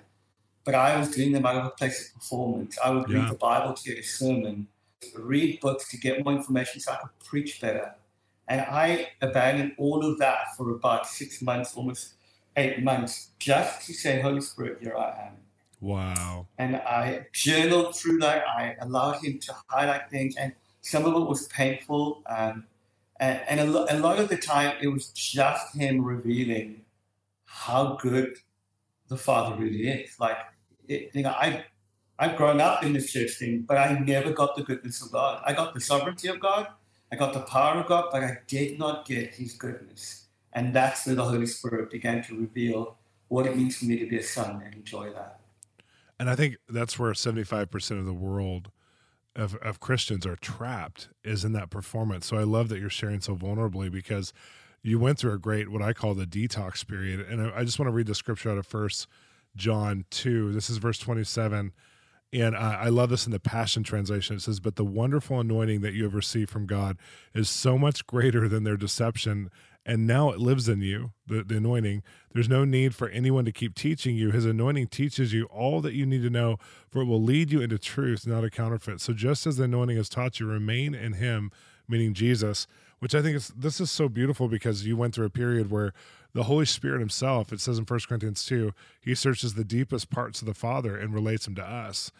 But 0.65 0.75
I 0.75 0.97
was 0.97 1.09
doing 1.11 1.31
them 1.31 1.45
out 1.45 1.55
of 1.55 1.65
a 1.65 1.69
place 1.71 2.09
of 2.09 2.21
performance. 2.21 2.77
I 2.83 2.91
would 2.91 3.09
yeah. 3.09 3.19
read 3.19 3.31
the 3.31 3.35
Bible 3.35 3.73
to 3.73 3.83
get 3.83 3.99
a 3.99 4.03
sermon, 4.03 4.67
read 5.15 5.59
books 5.61 5.89
to 5.89 5.97
get 5.97 6.23
more 6.23 6.33
information 6.33 6.79
so 6.79 6.93
I 6.93 6.97
could 6.97 7.19
preach 7.25 7.59
better. 7.59 7.95
And 8.47 8.61
I 8.61 9.09
abandoned 9.21 9.73
all 9.77 10.05
of 10.05 10.19
that 10.19 10.55
for 10.55 10.69
about 10.71 11.07
six 11.07 11.41
months, 11.41 11.75
almost 11.75 12.13
eight 12.55 12.83
months 12.83 13.29
just 13.39 13.85
to 13.87 13.93
say, 13.93 14.21
Holy 14.21 14.41
Spirit, 14.41 14.77
here 14.81 14.95
I 14.95 15.27
am. 15.27 15.33
Wow. 15.81 16.47
And 16.57 16.77
I 16.77 17.27
journaled 17.33 17.95
through 17.95 18.19
that. 18.19 18.45
I 18.47 18.75
allowed 18.79 19.23
him 19.23 19.39
to 19.39 19.55
highlight 19.67 20.09
things, 20.09 20.35
and 20.37 20.53
some 20.81 21.05
of 21.05 21.13
it 21.21 21.27
was 21.27 21.47
painful. 21.47 22.23
Um, 22.25 22.65
and, 23.19 23.41
and 23.47 23.59
a, 23.59 23.65
lo- 23.65 23.85
a, 23.89 23.99
lot 23.99 24.19
of 24.19 24.29
the 24.29 24.37
time, 24.37 24.77
it 24.81 24.87
was 24.87 25.09
just 25.09 25.75
him 25.75 26.03
revealing 26.03 26.81
how 27.45 27.97
good 28.01 28.37
the 29.09 29.17
Father 29.17 29.55
really 29.55 29.89
is. 29.89 30.19
Like, 30.19 30.37
it, 30.87 31.11
you 31.13 31.23
know, 31.23 31.31
I, 31.31 31.65
I've 32.17 32.37
grown 32.37 32.61
up 32.61 32.83
in 32.83 32.93
this 32.93 33.11
church 33.11 33.31
thing, 33.31 33.61
but 33.61 33.77
I 33.77 33.99
never 33.99 34.31
got 34.31 34.55
the 34.55 34.63
goodness 34.63 35.01
of 35.01 35.11
God. 35.11 35.41
I 35.45 35.53
got 35.53 35.73
the 35.73 35.81
sovereignty 35.81 36.29
of 36.29 36.39
God, 36.39 36.67
I 37.11 37.15
got 37.15 37.33
the 37.33 37.41
power 37.41 37.79
of 37.79 37.87
God, 37.87 38.05
but 38.11 38.23
I 38.23 38.39
did 38.47 38.79
not 38.79 39.05
get 39.05 39.35
His 39.35 39.53
goodness. 39.53 40.22
And 40.53 40.73
that's 40.73 41.05
where 41.05 41.15
the 41.15 41.23
Holy 41.23 41.45
Spirit 41.45 41.91
began 41.91 42.23
to 42.25 42.39
reveal 42.39 42.97
what 43.27 43.45
it 43.45 43.57
means 43.57 43.77
for 43.77 43.85
me 43.85 43.97
to 43.97 44.05
be 44.05 44.17
a 44.17 44.23
son 44.23 44.61
and 44.63 44.73
enjoy 44.75 45.11
that. 45.11 45.39
And 46.19 46.29
I 46.29 46.35
think 46.35 46.57
that's 46.69 46.97
where 46.97 47.11
75% 47.11 47.99
of 47.99 48.05
the 48.05 48.13
world 48.13 48.71
of, 49.35 49.55
of 49.55 49.79
Christians 49.79 50.25
are 50.25 50.35
trapped 50.35 51.09
is 51.23 51.43
in 51.43 51.53
that 51.53 51.69
performance. 51.69 52.27
So 52.27 52.37
I 52.37 52.43
love 52.43 52.69
that 52.69 52.79
you're 52.79 52.89
sharing 52.89 53.19
so 53.19 53.35
vulnerably 53.35 53.91
because 53.91 54.31
you 54.83 54.99
went 54.99 55.17
through 55.17 55.33
a 55.33 55.39
great, 55.39 55.69
what 55.69 55.81
I 55.81 55.93
call 55.93 56.13
the 56.13 56.25
detox 56.25 56.87
period. 56.87 57.19
And 57.21 57.51
I 57.51 57.63
just 57.63 57.79
want 57.79 57.87
to 57.87 57.93
read 57.93 58.07
the 58.07 58.15
scripture 58.15 58.51
out 58.51 58.57
of 58.57 58.67
first 58.67 59.07
John 59.55 60.05
2. 60.11 60.51
This 60.53 60.69
is 60.69 60.77
verse 60.77 60.99
27. 60.99 61.71
And 62.33 62.55
I, 62.55 62.85
I 62.85 62.89
love 62.89 63.09
this 63.09 63.25
in 63.25 63.31
the 63.31 63.39
Passion 63.39 63.83
Translation. 63.83 64.35
It 64.35 64.41
says, 64.41 64.59
But 64.59 64.75
the 64.75 64.85
wonderful 64.85 65.39
anointing 65.39 65.81
that 65.81 65.93
you 65.93 66.03
have 66.03 66.15
received 66.15 66.49
from 66.49 66.65
God 66.65 66.97
is 67.33 67.49
so 67.49 67.77
much 67.77 68.05
greater 68.07 68.47
than 68.47 68.63
their 68.63 68.77
deception 68.77 69.49
and 69.85 70.07
now 70.07 70.29
it 70.29 70.39
lives 70.39 70.69
in 70.69 70.81
you, 70.81 71.11
the, 71.27 71.43
the 71.43 71.57
anointing. 71.57 72.03
There's 72.33 72.49
no 72.49 72.63
need 72.63 72.95
for 72.95 73.09
anyone 73.09 73.45
to 73.45 73.51
keep 73.51 73.75
teaching 73.75 74.15
you. 74.15 74.31
His 74.31 74.45
anointing 74.45 74.87
teaches 74.87 75.33
you 75.33 75.45
all 75.45 75.81
that 75.81 75.93
you 75.93 76.05
need 76.05 76.21
to 76.21 76.29
know, 76.29 76.57
for 76.89 77.01
it 77.01 77.05
will 77.05 77.21
lead 77.21 77.51
you 77.51 77.61
into 77.61 77.77
truth, 77.77 78.25
not 78.25 78.43
a 78.43 78.49
counterfeit. 78.49 79.01
So 79.01 79.13
just 79.13 79.45
as 79.45 79.57
the 79.57 79.65
anointing 79.65 79.97
has 79.97 80.09
taught 80.09 80.39
you, 80.39 80.45
remain 80.45 80.95
in 80.95 81.13
him, 81.13 81.51
meaning 81.87 82.13
Jesus, 82.13 82.65
which 82.99 83.13
I 83.13 83.21
think 83.21 83.35
is 83.35 83.49
this 83.49 83.81
is 83.81 83.91
so 83.91 84.07
beautiful 84.07 84.47
because 84.47 84.85
you 84.85 84.95
went 84.95 85.13
through 85.13 85.25
a 85.25 85.29
period 85.29 85.69
where 85.69 85.93
the 86.33 86.43
Holy 86.43 86.65
Spirit 86.65 86.99
himself, 86.99 87.51
it 87.51 87.59
says 87.59 87.77
in 87.77 87.85
1 87.85 87.99
Corinthians 88.07 88.45
2, 88.45 88.73
he 89.01 89.13
searches 89.13 89.53
the 89.53 89.65
deepest 89.65 90.09
parts 90.09 90.41
of 90.41 90.47
the 90.47 90.53
Father 90.53 90.97
and 90.97 91.13
relates 91.13 91.45
them 91.45 91.55
to 91.55 91.63
us. 91.63 92.11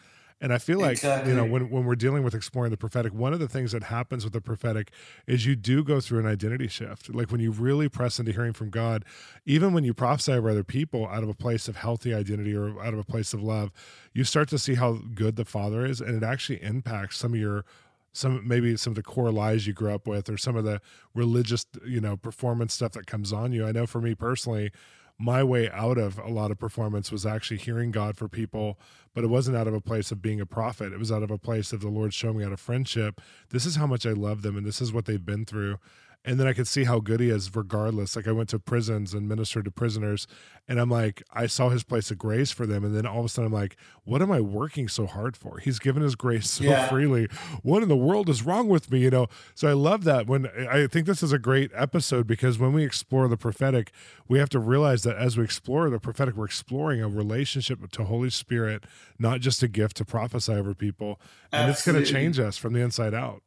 And 0.44 0.52
I 0.52 0.58
feel 0.58 0.78
like, 0.78 0.98
exactly. 0.98 1.30
you 1.30 1.36
know, 1.38 1.46
when, 1.46 1.70
when 1.70 1.86
we're 1.86 1.96
dealing 1.96 2.22
with 2.22 2.34
exploring 2.34 2.70
the 2.70 2.76
prophetic, 2.76 3.14
one 3.14 3.32
of 3.32 3.40
the 3.40 3.48
things 3.48 3.72
that 3.72 3.84
happens 3.84 4.24
with 4.24 4.34
the 4.34 4.42
prophetic 4.42 4.90
is 5.26 5.46
you 5.46 5.56
do 5.56 5.82
go 5.82 6.00
through 6.00 6.18
an 6.18 6.26
identity 6.26 6.68
shift. 6.68 7.14
Like 7.14 7.32
when 7.32 7.40
you 7.40 7.50
really 7.50 7.88
press 7.88 8.18
into 8.18 8.30
hearing 8.30 8.52
from 8.52 8.68
God, 8.68 9.06
even 9.46 9.72
when 9.72 9.84
you 9.84 9.94
prophesy 9.94 10.32
over 10.32 10.50
other 10.50 10.62
people 10.62 11.08
out 11.08 11.22
of 11.22 11.30
a 11.30 11.34
place 11.34 11.66
of 11.66 11.76
healthy 11.76 12.12
identity 12.12 12.54
or 12.54 12.78
out 12.84 12.92
of 12.92 13.00
a 13.00 13.04
place 13.04 13.32
of 13.32 13.42
love, 13.42 13.72
you 14.12 14.22
start 14.22 14.50
to 14.50 14.58
see 14.58 14.74
how 14.74 14.98
good 15.14 15.36
the 15.36 15.46
Father 15.46 15.86
is. 15.86 16.02
And 16.02 16.14
it 16.14 16.26
actually 16.26 16.62
impacts 16.62 17.16
some 17.16 17.32
of 17.32 17.40
your 17.40 17.64
some 18.12 18.46
maybe 18.46 18.76
some 18.76 18.90
of 18.90 18.96
the 18.96 19.02
core 19.02 19.32
lies 19.32 19.66
you 19.66 19.72
grew 19.72 19.94
up 19.94 20.06
with 20.06 20.28
or 20.28 20.36
some 20.36 20.56
of 20.56 20.64
the 20.64 20.78
religious 21.14 21.64
you 21.86 22.02
know 22.02 22.18
performance 22.18 22.72
stuff 22.72 22.92
that 22.92 23.08
comes 23.08 23.32
on 23.32 23.50
you 23.50 23.66
i 23.66 23.72
know 23.72 23.88
for 23.88 24.00
me 24.00 24.14
personally 24.14 24.70
my 25.18 25.44
way 25.44 25.70
out 25.70 25.96
of 25.96 26.18
a 26.18 26.28
lot 26.28 26.50
of 26.50 26.58
performance 26.58 27.12
was 27.12 27.24
actually 27.24 27.58
hearing 27.58 27.90
God 27.90 28.16
for 28.16 28.28
people, 28.28 28.78
but 29.14 29.24
it 29.24 29.28
wasn't 29.28 29.56
out 29.56 29.68
of 29.68 29.74
a 29.74 29.80
place 29.80 30.10
of 30.10 30.20
being 30.20 30.40
a 30.40 30.46
prophet. 30.46 30.92
It 30.92 30.98
was 30.98 31.12
out 31.12 31.22
of 31.22 31.30
a 31.30 31.38
place 31.38 31.72
of 31.72 31.80
the 31.80 31.88
Lord 31.88 32.12
showing 32.12 32.38
me 32.38 32.44
out 32.44 32.52
of 32.52 32.60
friendship. 32.60 33.20
This 33.50 33.64
is 33.64 33.76
how 33.76 33.86
much 33.86 34.06
I 34.06 34.12
love 34.12 34.42
them, 34.42 34.56
and 34.56 34.66
this 34.66 34.80
is 34.80 34.92
what 34.92 35.04
they've 35.04 35.24
been 35.24 35.44
through 35.44 35.78
and 36.24 36.40
then 36.40 36.46
I 36.46 36.54
could 36.54 36.66
see 36.66 36.84
how 36.84 37.00
good 37.00 37.20
he 37.20 37.28
is 37.28 37.54
regardless. 37.54 38.16
Like 38.16 38.26
I 38.26 38.32
went 38.32 38.48
to 38.50 38.58
prisons 38.58 39.12
and 39.12 39.28
ministered 39.28 39.66
to 39.66 39.70
prisoners 39.70 40.26
and 40.66 40.80
I'm 40.80 40.88
like, 40.88 41.22
I 41.30 41.46
saw 41.46 41.68
his 41.68 41.84
place 41.84 42.10
of 42.10 42.16
grace 42.16 42.50
for 42.50 42.64
them. 42.66 42.82
And 42.82 42.96
then 42.96 43.06
all 43.06 43.20
of 43.20 43.26
a 43.26 43.28
sudden 43.28 43.48
I'm 43.48 43.52
like, 43.52 43.76
what 44.04 44.22
am 44.22 44.32
I 44.32 44.40
working 44.40 44.88
so 44.88 45.06
hard 45.06 45.36
for? 45.36 45.58
He's 45.58 45.78
given 45.78 46.02
his 46.02 46.14
grace 46.14 46.50
so 46.50 46.64
yeah. 46.64 46.88
freely. 46.88 47.28
What 47.62 47.82
in 47.82 47.90
the 47.90 47.96
world 47.96 48.30
is 48.30 48.42
wrong 48.42 48.68
with 48.68 48.90
me? 48.90 49.00
You 49.00 49.10
know? 49.10 49.26
So 49.54 49.68
I 49.68 49.74
love 49.74 50.04
that 50.04 50.26
when 50.26 50.46
I 50.46 50.86
think 50.86 51.06
this 51.06 51.22
is 51.22 51.32
a 51.32 51.38
great 51.38 51.70
episode 51.74 52.26
because 52.26 52.58
when 52.58 52.72
we 52.72 52.84
explore 52.84 53.28
the 53.28 53.36
prophetic, 53.36 53.92
we 54.26 54.38
have 54.38 54.48
to 54.50 54.58
realize 54.58 55.02
that 55.02 55.16
as 55.16 55.36
we 55.36 55.44
explore 55.44 55.90
the 55.90 56.00
prophetic, 56.00 56.36
we're 56.36 56.46
exploring 56.46 57.02
a 57.02 57.08
relationship 57.08 57.90
to 57.90 58.04
Holy 58.04 58.30
Spirit, 58.30 58.84
not 59.18 59.40
just 59.40 59.62
a 59.62 59.68
gift 59.68 59.98
to 59.98 60.06
prophesy 60.06 60.54
over 60.54 60.74
people. 60.74 61.20
And 61.52 61.68
Absolutely. 61.68 61.72
it's 61.72 61.84
going 61.84 62.04
to 62.04 62.12
change 62.12 62.38
us 62.38 62.56
from 62.56 62.72
the 62.72 62.80
inside 62.80 63.12
out. 63.12 63.42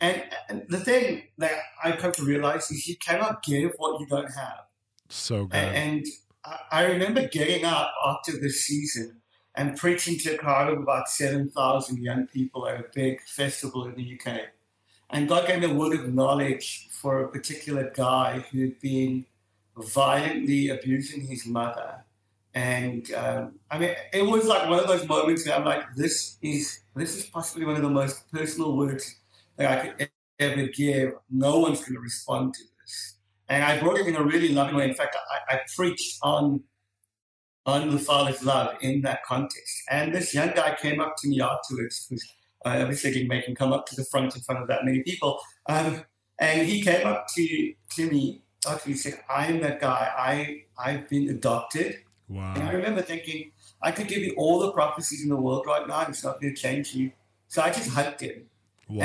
And, 0.00 0.24
and, 0.48 0.66
the 0.68 0.78
thing 0.78 1.22
that 1.38 1.52
I 1.82 1.92
come 1.92 2.12
to 2.12 2.22
realize 2.22 2.70
is 2.70 2.86
you 2.86 2.96
cannot 2.96 3.42
give 3.42 3.72
what 3.78 3.98
you 4.00 4.06
don't 4.06 4.30
have. 4.30 4.64
So 5.08 5.46
good. 5.46 5.56
And, 5.56 5.76
and 5.76 6.06
I 6.70 6.84
remember 6.84 7.26
getting 7.28 7.64
up 7.64 7.92
after 8.04 8.38
the 8.38 8.50
season 8.50 9.22
and 9.54 9.76
preaching 9.76 10.18
to 10.18 10.34
a 10.34 10.38
crowd 10.38 10.72
of 10.72 10.78
about 10.78 11.08
7,000 11.08 12.02
young 12.02 12.26
people 12.26 12.68
at 12.68 12.78
a 12.78 12.84
big 12.94 13.22
festival 13.22 13.86
in 13.86 13.94
the 13.94 14.18
UK. 14.20 14.40
And 15.08 15.28
God 15.28 15.46
gave 15.46 15.60
me 15.60 15.70
a 15.70 15.74
word 15.74 15.98
of 15.98 16.12
knowledge 16.12 16.88
for 16.90 17.24
a 17.24 17.28
particular 17.28 17.90
guy 17.94 18.44
who'd 18.50 18.78
been 18.80 19.24
violently 19.76 20.68
abusing 20.68 21.22
his 21.22 21.46
mother. 21.46 22.04
And 22.54 23.12
um, 23.12 23.58
I 23.70 23.78
mean, 23.78 23.94
it 24.12 24.22
was 24.22 24.46
like 24.46 24.68
one 24.68 24.80
of 24.80 24.88
those 24.88 25.06
moments 25.06 25.46
where 25.46 25.56
I'm 25.56 25.64
like, 25.64 25.94
this 25.94 26.38
is 26.42 26.80
this 26.94 27.14
is 27.14 27.26
possibly 27.26 27.66
one 27.66 27.76
of 27.76 27.82
the 27.82 27.90
most 27.90 28.30
personal 28.32 28.76
words 28.76 29.16
that 29.56 29.78
I 29.78 29.88
could 29.88 30.10
ever 30.38 30.66
give. 30.66 31.12
No 31.30 31.58
one's 31.58 31.80
going 31.80 31.94
to 31.94 32.00
respond 32.00 32.54
to 32.54 32.60
this. 32.80 33.16
And 33.48 33.62
I 33.64 33.78
brought 33.80 33.98
it 33.98 34.06
in 34.06 34.16
a 34.16 34.24
really 34.24 34.48
loving 34.48 34.76
way. 34.76 34.88
In 34.88 34.94
fact, 34.94 35.16
I, 35.50 35.56
I 35.56 35.60
preached 35.74 36.18
on 36.22 36.62
on 37.64 37.90
the 37.90 37.98
Father's 37.98 38.44
love 38.44 38.76
in 38.80 39.02
that 39.02 39.24
context. 39.24 39.82
And 39.90 40.14
this 40.14 40.32
young 40.32 40.52
guy 40.54 40.76
came 40.80 41.00
up 41.00 41.16
to 41.18 41.28
me 41.28 41.40
afterwards, 41.40 42.06
because 42.08 42.24
I 42.64 42.80
obviously 42.80 43.10
didn't 43.12 43.28
make 43.28 43.46
him 43.46 43.56
come 43.56 43.72
up 43.72 43.86
to 43.86 43.96
the 43.96 44.04
front 44.04 44.36
in 44.36 44.42
front 44.42 44.62
of 44.62 44.68
that 44.68 44.84
many 44.84 45.02
people. 45.02 45.40
Um, 45.68 46.04
and 46.38 46.66
he 46.66 46.80
came 46.80 47.04
up 47.06 47.26
to, 47.34 47.74
to 47.96 48.10
me 48.10 48.42
after 48.68 48.90
he 48.90 48.94
said, 48.94 49.20
I 49.28 49.46
am 49.46 49.60
that 49.62 49.80
guy. 49.80 50.12
I, 50.16 50.62
I've 50.78 51.08
been 51.08 51.28
adopted. 51.28 51.96
Wow. 52.28 52.54
And 52.54 52.62
I 52.62 52.72
remember 52.72 53.02
thinking, 53.02 53.50
I 53.82 53.90
could 53.90 54.06
give 54.06 54.22
you 54.22 54.34
all 54.36 54.60
the 54.60 54.70
prophecies 54.70 55.24
in 55.24 55.28
the 55.28 55.36
world 55.36 55.66
right 55.66 55.88
now. 55.88 56.00
And 56.00 56.10
it's 56.10 56.22
not 56.22 56.40
going 56.40 56.54
to 56.54 56.60
change 56.60 56.94
you. 56.94 57.10
So 57.48 57.62
I 57.62 57.70
just 57.70 57.90
hugged 57.90 58.20
him. 58.20 58.44
Wow. 58.88 59.04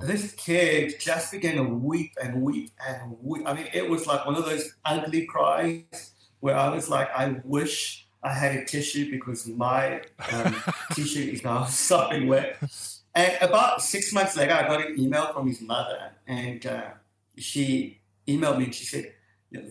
And 0.00 0.08
this 0.08 0.32
kid 0.32 0.98
just 0.98 1.32
began 1.32 1.56
to 1.56 1.64
weep 1.64 2.12
and 2.22 2.42
weep 2.42 2.72
and 2.86 3.16
weep. 3.20 3.46
I 3.46 3.54
mean, 3.54 3.68
it 3.72 3.88
was 3.88 4.06
like 4.06 4.24
one 4.24 4.36
of 4.36 4.44
those 4.44 4.74
ugly 4.84 5.26
cries 5.26 6.12
where 6.40 6.56
I 6.56 6.68
was 6.70 6.88
like, 6.88 7.08
I 7.14 7.40
wish 7.44 8.06
I 8.22 8.32
had 8.32 8.56
a 8.56 8.64
tissue 8.64 9.10
because 9.10 9.46
my 9.46 10.02
um, 10.32 10.56
tissue 10.92 11.30
is 11.30 11.44
now 11.44 11.64
sopping 11.66 12.26
wet. 12.28 12.56
And 13.14 13.36
about 13.42 13.82
six 13.82 14.12
months 14.12 14.36
later, 14.36 14.52
I 14.52 14.66
got 14.66 14.86
an 14.86 14.98
email 14.98 15.32
from 15.34 15.46
his 15.46 15.60
mother, 15.60 16.12
and 16.26 16.64
uh, 16.64 16.90
she 17.36 18.00
emailed 18.26 18.58
me 18.58 18.64
and 18.64 18.74
she 18.74 18.86
said, 18.86 19.12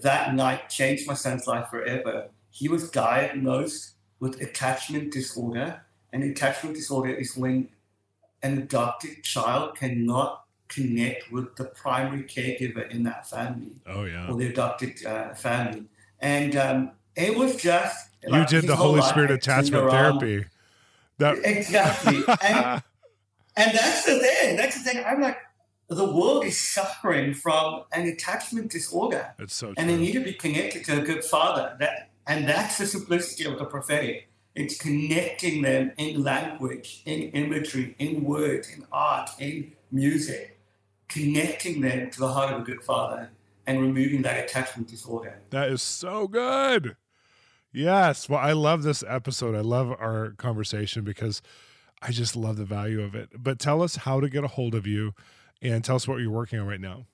That 0.03 0.35
night 0.35 0.69
changed 0.69 1.07
my 1.07 1.15
son's 1.15 1.47
life 1.47 1.69
forever. 1.69 2.29
He 2.51 2.67
was 2.67 2.91
diagnosed 2.91 3.95
with 4.19 4.39
attachment 4.41 5.11
disorder. 5.11 5.81
And 6.13 6.23
attachment 6.23 6.75
disorder 6.75 7.13
is 7.13 7.35
when 7.37 7.69
an 8.43 8.57
adopted 8.57 9.23
child 9.23 9.75
cannot 9.75 10.45
connect 10.67 11.31
with 11.31 11.55
the 11.57 11.65
primary 11.65 12.23
caregiver 12.23 12.89
in 12.89 13.03
that 13.03 13.29
family. 13.29 13.75
Oh, 13.85 14.05
yeah. 14.05 14.29
Or 14.29 14.37
the 14.37 14.47
adopted 14.47 15.05
uh, 15.05 15.33
family. 15.33 15.85
And 16.19 16.55
um, 16.55 16.91
it 17.15 17.37
was 17.37 17.57
just. 17.57 18.09
You 18.23 18.29
like, 18.29 18.47
did 18.47 18.67
the 18.67 18.75
Holy 18.75 19.01
Spirit 19.01 19.31
attachment 19.31 19.89
therapy. 19.89 20.45
That... 21.17 21.39
Exactly. 21.43 22.23
and, 22.41 22.83
and 23.57 23.77
that's 23.77 24.05
the 24.05 24.19
thing. 24.19 24.55
That's 24.55 24.81
the 24.81 24.89
thing. 24.89 25.03
I'm 25.05 25.21
like, 25.21 25.37
the 25.89 26.05
world 26.05 26.45
is 26.45 26.57
suffering 26.57 27.33
from 27.33 27.83
an 27.91 28.07
attachment 28.07 28.71
disorder. 28.71 29.33
So 29.47 29.67
true. 29.67 29.75
And 29.77 29.89
they 29.89 29.97
need 29.97 30.13
to 30.13 30.21
be 30.21 30.33
connected 30.33 30.85
to 30.85 31.01
a 31.01 31.03
good 31.03 31.23
father. 31.23 31.75
That 31.79 32.11
and 32.27 32.47
that's 32.47 32.77
the 32.77 32.85
simplicity 32.85 33.45
of 33.45 33.57
the 33.57 33.65
prophetic. 33.65 34.29
It's 34.55 34.77
connecting 34.77 35.61
them 35.61 35.93
in 35.97 36.23
language, 36.23 37.03
in 37.05 37.21
imagery, 37.31 37.95
in 37.99 38.23
words, 38.23 38.69
in 38.69 38.85
art, 38.91 39.29
in 39.39 39.71
music, 39.91 40.59
connecting 41.07 41.81
them 41.81 42.09
to 42.11 42.19
the 42.19 42.27
heart 42.27 42.53
of 42.53 42.61
a 42.61 42.63
good 42.63 42.83
father 42.83 43.31
and 43.65 43.79
removing 43.79 44.21
that 44.23 44.43
attachment 44.43 44.89
disorder. 44.89 45.39
That 45.51 45.69
is 45.69 45.81
so 45.81 46.27
good. 46.27 46.95
Yes. 47.71 48.27
Well, 48.27 48.39
I 48.39 48.51
love 48.51 48.83
this 48.83 49.03
episode. 49.07 49.55
I 49.55 49.61
love 49.61 49.91
our 49.91 50.31
conversation 50.31 51.03
because 51.03 51.41
I 52.01 52.11
just 52.11 52.35
love 52.35 52.57
the 52.57 52.65
value 52.65 53.01
of 53.01 53.15
it. 53.15 53.29
But 53.37 53.59
tell 53.59 53.81
us 53.81 53.95
how 53.95 54.19
to 54.19 54.29
get 54.29 54.43
a 54.43 54.47
hold 54.47 54.75
of 54.75 54.85
you 54.85 55.13
and 55.61 55.83
tell 55.83 55.95
us 55.95 56.07
what 56.07 56.19
you're 56.19 56.31
working 56.31 56.59
on 56.59 56.67
right 56.67 56.81
now. 56.81 57.05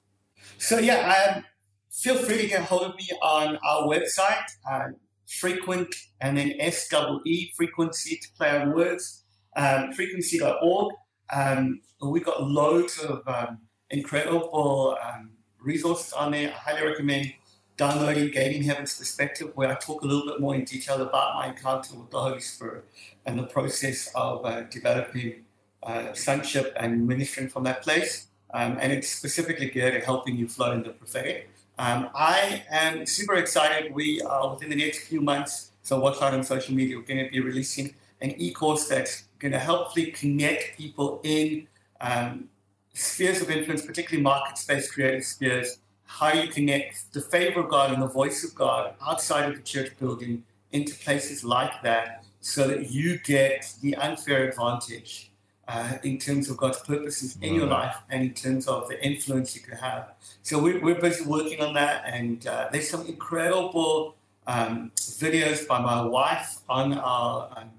So, 0.58 0.80
yeah, 0.80 1.34
um, 1.36 1.44
feel 1.92 2.16
free 2.16 2.38
to 2.42 2.48
get 2.48 2.62
a 2.62 2.64
hold 2.64 2.84
of 2.84 2.96
me 2.96 3.10
on 3.22 3.58
our 3.58 3.84
website, 3.84 4.46
uh, 4.70 4.90
frequent 5.28 5.94
and 6.22 6.38
then 6.38 6.54
S 6.60 6.88
double 6.88 7.22
E, 7.26 7.52
FrequentSee 7.60 8.20
to 8.22 8.28
play 8.38 8.50
on 8.50 8.74
words, 8.74 9.24
um, 9.56 9.92
frequentsee.org. 9.94 10.94
Um, 11.34 11.82
we've 12.02 12.26
got 12.26 12.44
loads 12.44 13.00
of 13.00 13.22
um, 13.28 13.60
incredible 13.90 14.98
um, 15.04 15.32
resources 15.60 16.14
on 16.14 16.32
there. 16.32 16.50
I 16.50 16.72
highly 16.72 16.88
recommend 16.88 17.34
downloading 17.76 18.32
Gaining 18.32 18.64
Heaven's 18.64 18.98
Perspective, 18.98 19.52
where 19.56 19.70
I 19.72 19.76
talk 19.76 20.02
a 20.02 20.06
little 20.06 20.26
bit 20.26 20.40
more 20.40 20.56
in 20.56 20.64
detail 20.64 21.02
about 21.02 21.36
my 21.36 21.48
encounter 21.48 21.96
with 21.96 22.10
the 22.10 22.20
Holy 22.20 22.42
Spirit 22.42 22.86
and 23.26 23.38
the 23.38 23.44
process 23.44 24.10
of 24.16 24.46
uh, 24.46 24.62
developing 24.64 25.46
uh, 25.84 26.14
sonship 26.14 26.74
and 26.80 27.08
ministering 27.08 27.50
from 27.50 27.64
that 27.66 27.84
place. 27.84 28.28
Um, 28.54 28.78
and 28.80 28.92
it's 28.92 29.10
specifically 29.10 29.70
geared 29.70 29.94
at 29.94 30.04
helping 30.04 30.38
you 30.38 30.48
flow 30.48 30.72
in 30.72 30.82
the 30.82 30.90
prophetic. 30.90 31.50
Um, 31.80 32.10
I 32.16 32.64
am 32.72 33.06
super 33.06 33.36
excited. 33.36 33.94
We 33.94 34.22
are 34.22 34.50
within 34.50 34.70
the 34.70 34.76
next 34.76 35.08
few 35.08 35.22
months, 35.22 35.72
so 35.84 36.00
watch 36.00 36.22
out 36.22 36.34
on 36.34 36.44
social 36.44 36.74
media. 36.74 36.98
We're 36.98 37.04
going 37.04 37.24
to 37.24 37.30
be 37.30 37.40
releasing 37.40 37.94
an 38.22 38.32
e-course 38.38 38.88
that's 38.88 39.26
going 39.38 39.52
to 39.52 39.60
helpfully 39.60 40.08
connect 40.08 40.76
people 40.76 41.22
in 41.24 41.68
um, 42.02 42.50
spheres 42.94 43.42
of 43.42 43.52
influence, 43.52 43.86
particularly 43.86 44.24
market 44.24 44.58
space 44.58 44.92
creative 44.92 45.24
spheres. 45.24 45.78
How 46.06 46.34
you 46.34 46.48
connect 46.48 47.14
the 47.14 47.22
favor 47.22 47.60
of 47.60 47.70
God 47.70 47.94
and 47.94 48.02
the 48.02 48.08
voice 48.08 48.44
of 48.44 48.56
God 48.56 48.96
outside 49.06 49.48
of 49.50 49.56
the 49.56 49.62
church 49.62 49.92
building 50.00 50.44
into 50.72 50.96
places 50.96 51.44
like 51.44 51.84
that 51.84 52.24
so 52.40 52.68
that 52.68 52.90
you 52.90 53.20
get 53.20 53.72
the 53.82 53.96
unfair 53.98 54.50
advantage 54.50 55.32
uh, 55.68 55.98
in 56.04 56.18
terms 56.18 56.50
of 56.50 56.58
God's 56.58 56.80
purposes 56.80 57.38
in 57.42 57.54
your 57.54 57.68
life 57.68 57.96
and 58.10 58.24
in 58.24 58.34
terms 58.34 58.68
of 58.68 58.88
the 58.88 59.04
influence 59.06 59.56
you 59.56 59.62
can 59.62 59.78
have. 59.78 60.14
So 60.42 60.62
we're, 60.62 60.82
we're 60.82 61.00
busy 61.00 61.26
working 61.26 61.62
on 61.62 61.74
that, 61.74 62.04
and 62.06 62.46
uh, 62.48 62.70
there's 62.72 62.90
some 62.90 63.06
incredible 63.06 64.16
um, 64.48 64.92
videos 64.96 65.68
by 65.68 65.82
my 65.82 66.02
wife 66.02 66.60
on 66.70 66.94
our 66.94 67.50
um, 67.58 67.72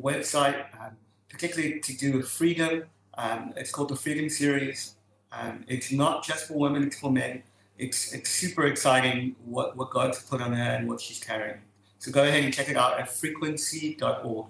website, 0.00 0.64
um, 0.80 0.96
particularly 1.28 1.80
to 1.80 1.96
do 1.96 2.16
with 2.16 2.28
freedom. 2.28 2.84
Um, 3.16 3.54
it's 3.56 3.70
called 3.70 3.90
the 3.90 3.96
Freedom 3.96 4.28
Series. 4.28 4.94
Um, 5.32 5.64
it's 5.68 5.92
not 5.92 6.24
just 6.24 6.48
for 6.48 6.54
women; 6.54 6.82
it's 6.82 6.98
for 6.98 7.12
men. 7.12 7.42
It's, 7.78 8.14
it's 8.14 8.30
super 8.30 8.66
exciting 8.66 9.36
what, 9.44 9.76
what 9.76 9.90
God's 9.90 10.22
put 10.22 10.40
on 10.40 10.52
her 10.52 10.62
and 10.62 10.88
what 10.88 11.00
she's 11.00 11.20
carrying. 11.20 11.58
So 11.98 12.10
go 12.10 12.22
ahead 12.24 12.42
and 12.44 12.52
check 12.52 12.68
it 12.70 12.76
out 12.76 12.98
at 12.98 13.08
frequentsee.org. 13.08 14.46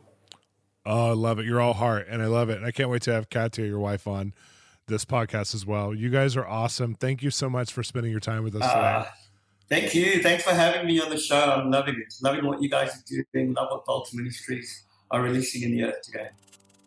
Oh, 0.87 1.11
I 1.11 1.14
love 1.14 1.40
it. 1.40 1.46
You're 1.46 1.61
all 1.61 1.75
heart, 1.75 2.07
and 2.09 2.22
I 2.22 2.27
love 2.27 2.49
it. 2.49 2.59
And 2.59 2.64
I 2.64 2.70
can't 2.70 2.88
wait 2.88 3.03
to 3.03 3.12
have 3.12 3.29
Katia, 3.29 3.66
your 3.66 3.81
wife, 3.81 4.07
on 4.07 4.33
this 4.87 5.05
podcast 5.05 5.53
as 5.53 5.66
well. 5.66 5.92
You 5.92 6.11
guys 6.11 6.37
are 6.37 6.46
awesome. 6.46 6.94
Thank 6.94 7.25
you 7.25 7.31
so 7.31 7.51
much 7.51 7.72
for 7.72 7.83
spending 7.83 8.12
your 8.12 8.20
time 8.20 8.44
with 8.44 8.55
us 8.55 8.62
uh, 8.62 9.03
today. 9.03 9.09
Thank 9.68 9.96
you. 9.96 10.22
Thanks 10.22 10.44
for 10.44 10.55
having 10.55 10.87
me 10.87 11.01
on 11.01 11.11
the 11.11 11.18
show. 11.18 11.40
I'm 11.40 11.72
loving 11.72 11.96
it. 11.96 12.14
Loving 12.22 12.46
what 12.46 12.62
you 12.62 12.70
guys 12.70 12.90
are 12.90 13.03
doing. 13.33 13.53
Love 13.55 13.72
what 13.72 13.85
Bolz 13.85 14.14
Ministries 14.14 14.85
are 15.11 15.20
releasing 15.20 15.62
in 15.62 15.72
the 15.72 15.83
earth 15.85 16.03
today. 16.03 16.29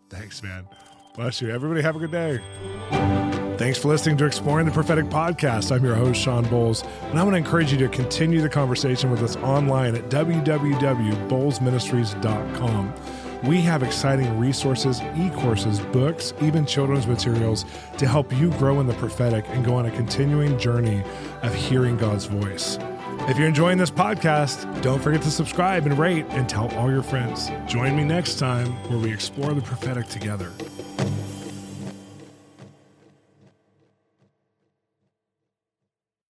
Thanks, 0.10 0.42
man. 0.42 0.66
Bless 1.16 1.42
you. 1.42 1.50
Everybody 1.50 1.82
have 1.82 1.98
a 1.98 2.00
good 2.00 2.12
day. 2.12 2.40
Thanks 3.58 3.78
for 3.78 3.90
listening 3.90 4.16
to 4.18 4.26
Exploring 4.26 4.66
the 4.66 4.72
Prophetic 4.72 5.08
Podcast. 5.08 5.76
I'm 5.76 5.84
your 5.84 5.96
host, 5.96 6.22
Shawn 6.22 6.46
Bolz, 6.46 6.86
and 7.10 7.20
I 7.20 7.24
want 7.24 7.34
to 7.34 7.38
encourage 7.38 7.74
you 7.74 7.78
to 7.80 7.90
continue 7.90 8.40
the 8.40 8.48
conversation 8.48 9.12
with 9.12 9.22
us 9.22 9.36
online 9.36 9.98
at 9.98 10.10
www.bolzministries.com. 10.10 12.94
We 13.44 13.62
have 13.62 13.84
exciting 13.84 14.38
resources, 14.38 15.02
e 15.16 15.30
courses, 15.30 15.80
books, 15.80 16.34
even 16.42 16.66
children's 16.66 17.08
materials 17.08 17.64
to 17.98 18.06
help 18.06 18.34
you 18.34 18.50
grow 18.52 18.82
in 18.82 18.88
the 18.88 18.94
prophetic 18.96 19.46
and 19.50 19.64
go 19.64 19.76
on 19.76 19.86
a 19.86 19.92
continuing 19.92 20.60
journey 20.60 21.02
of 21.42 21.54
hearing 21.54 21.96
God's 21.96 22.26
voice. 22.26 22.78
If 23.30 23.38
you're 23.38 23.48
enjoying 23.48 23.78
this 23.78 23.92
podcast, 23.92 24.82
don't 24.82 25.02
forget 25.02 25.22
to 25.22 25.32
subscribe 25.32 25.86
and 25.86 25.98
rate 25.98 26.26
and 26.32 26.50
tell 26.50 26.70
all 26.76 26.92
your 26.92 27.04
friends. 27.04 27.50
Join 27.66 27.96
me 27.96 28.04
next 28.04 28.40
time 28.40 28.72
where 28.90 29.00
we 29.00 29.14
explore 29.14 29.54
the 29.54 29.62
prophetic 29.62 30.08
together. 30.08 30.52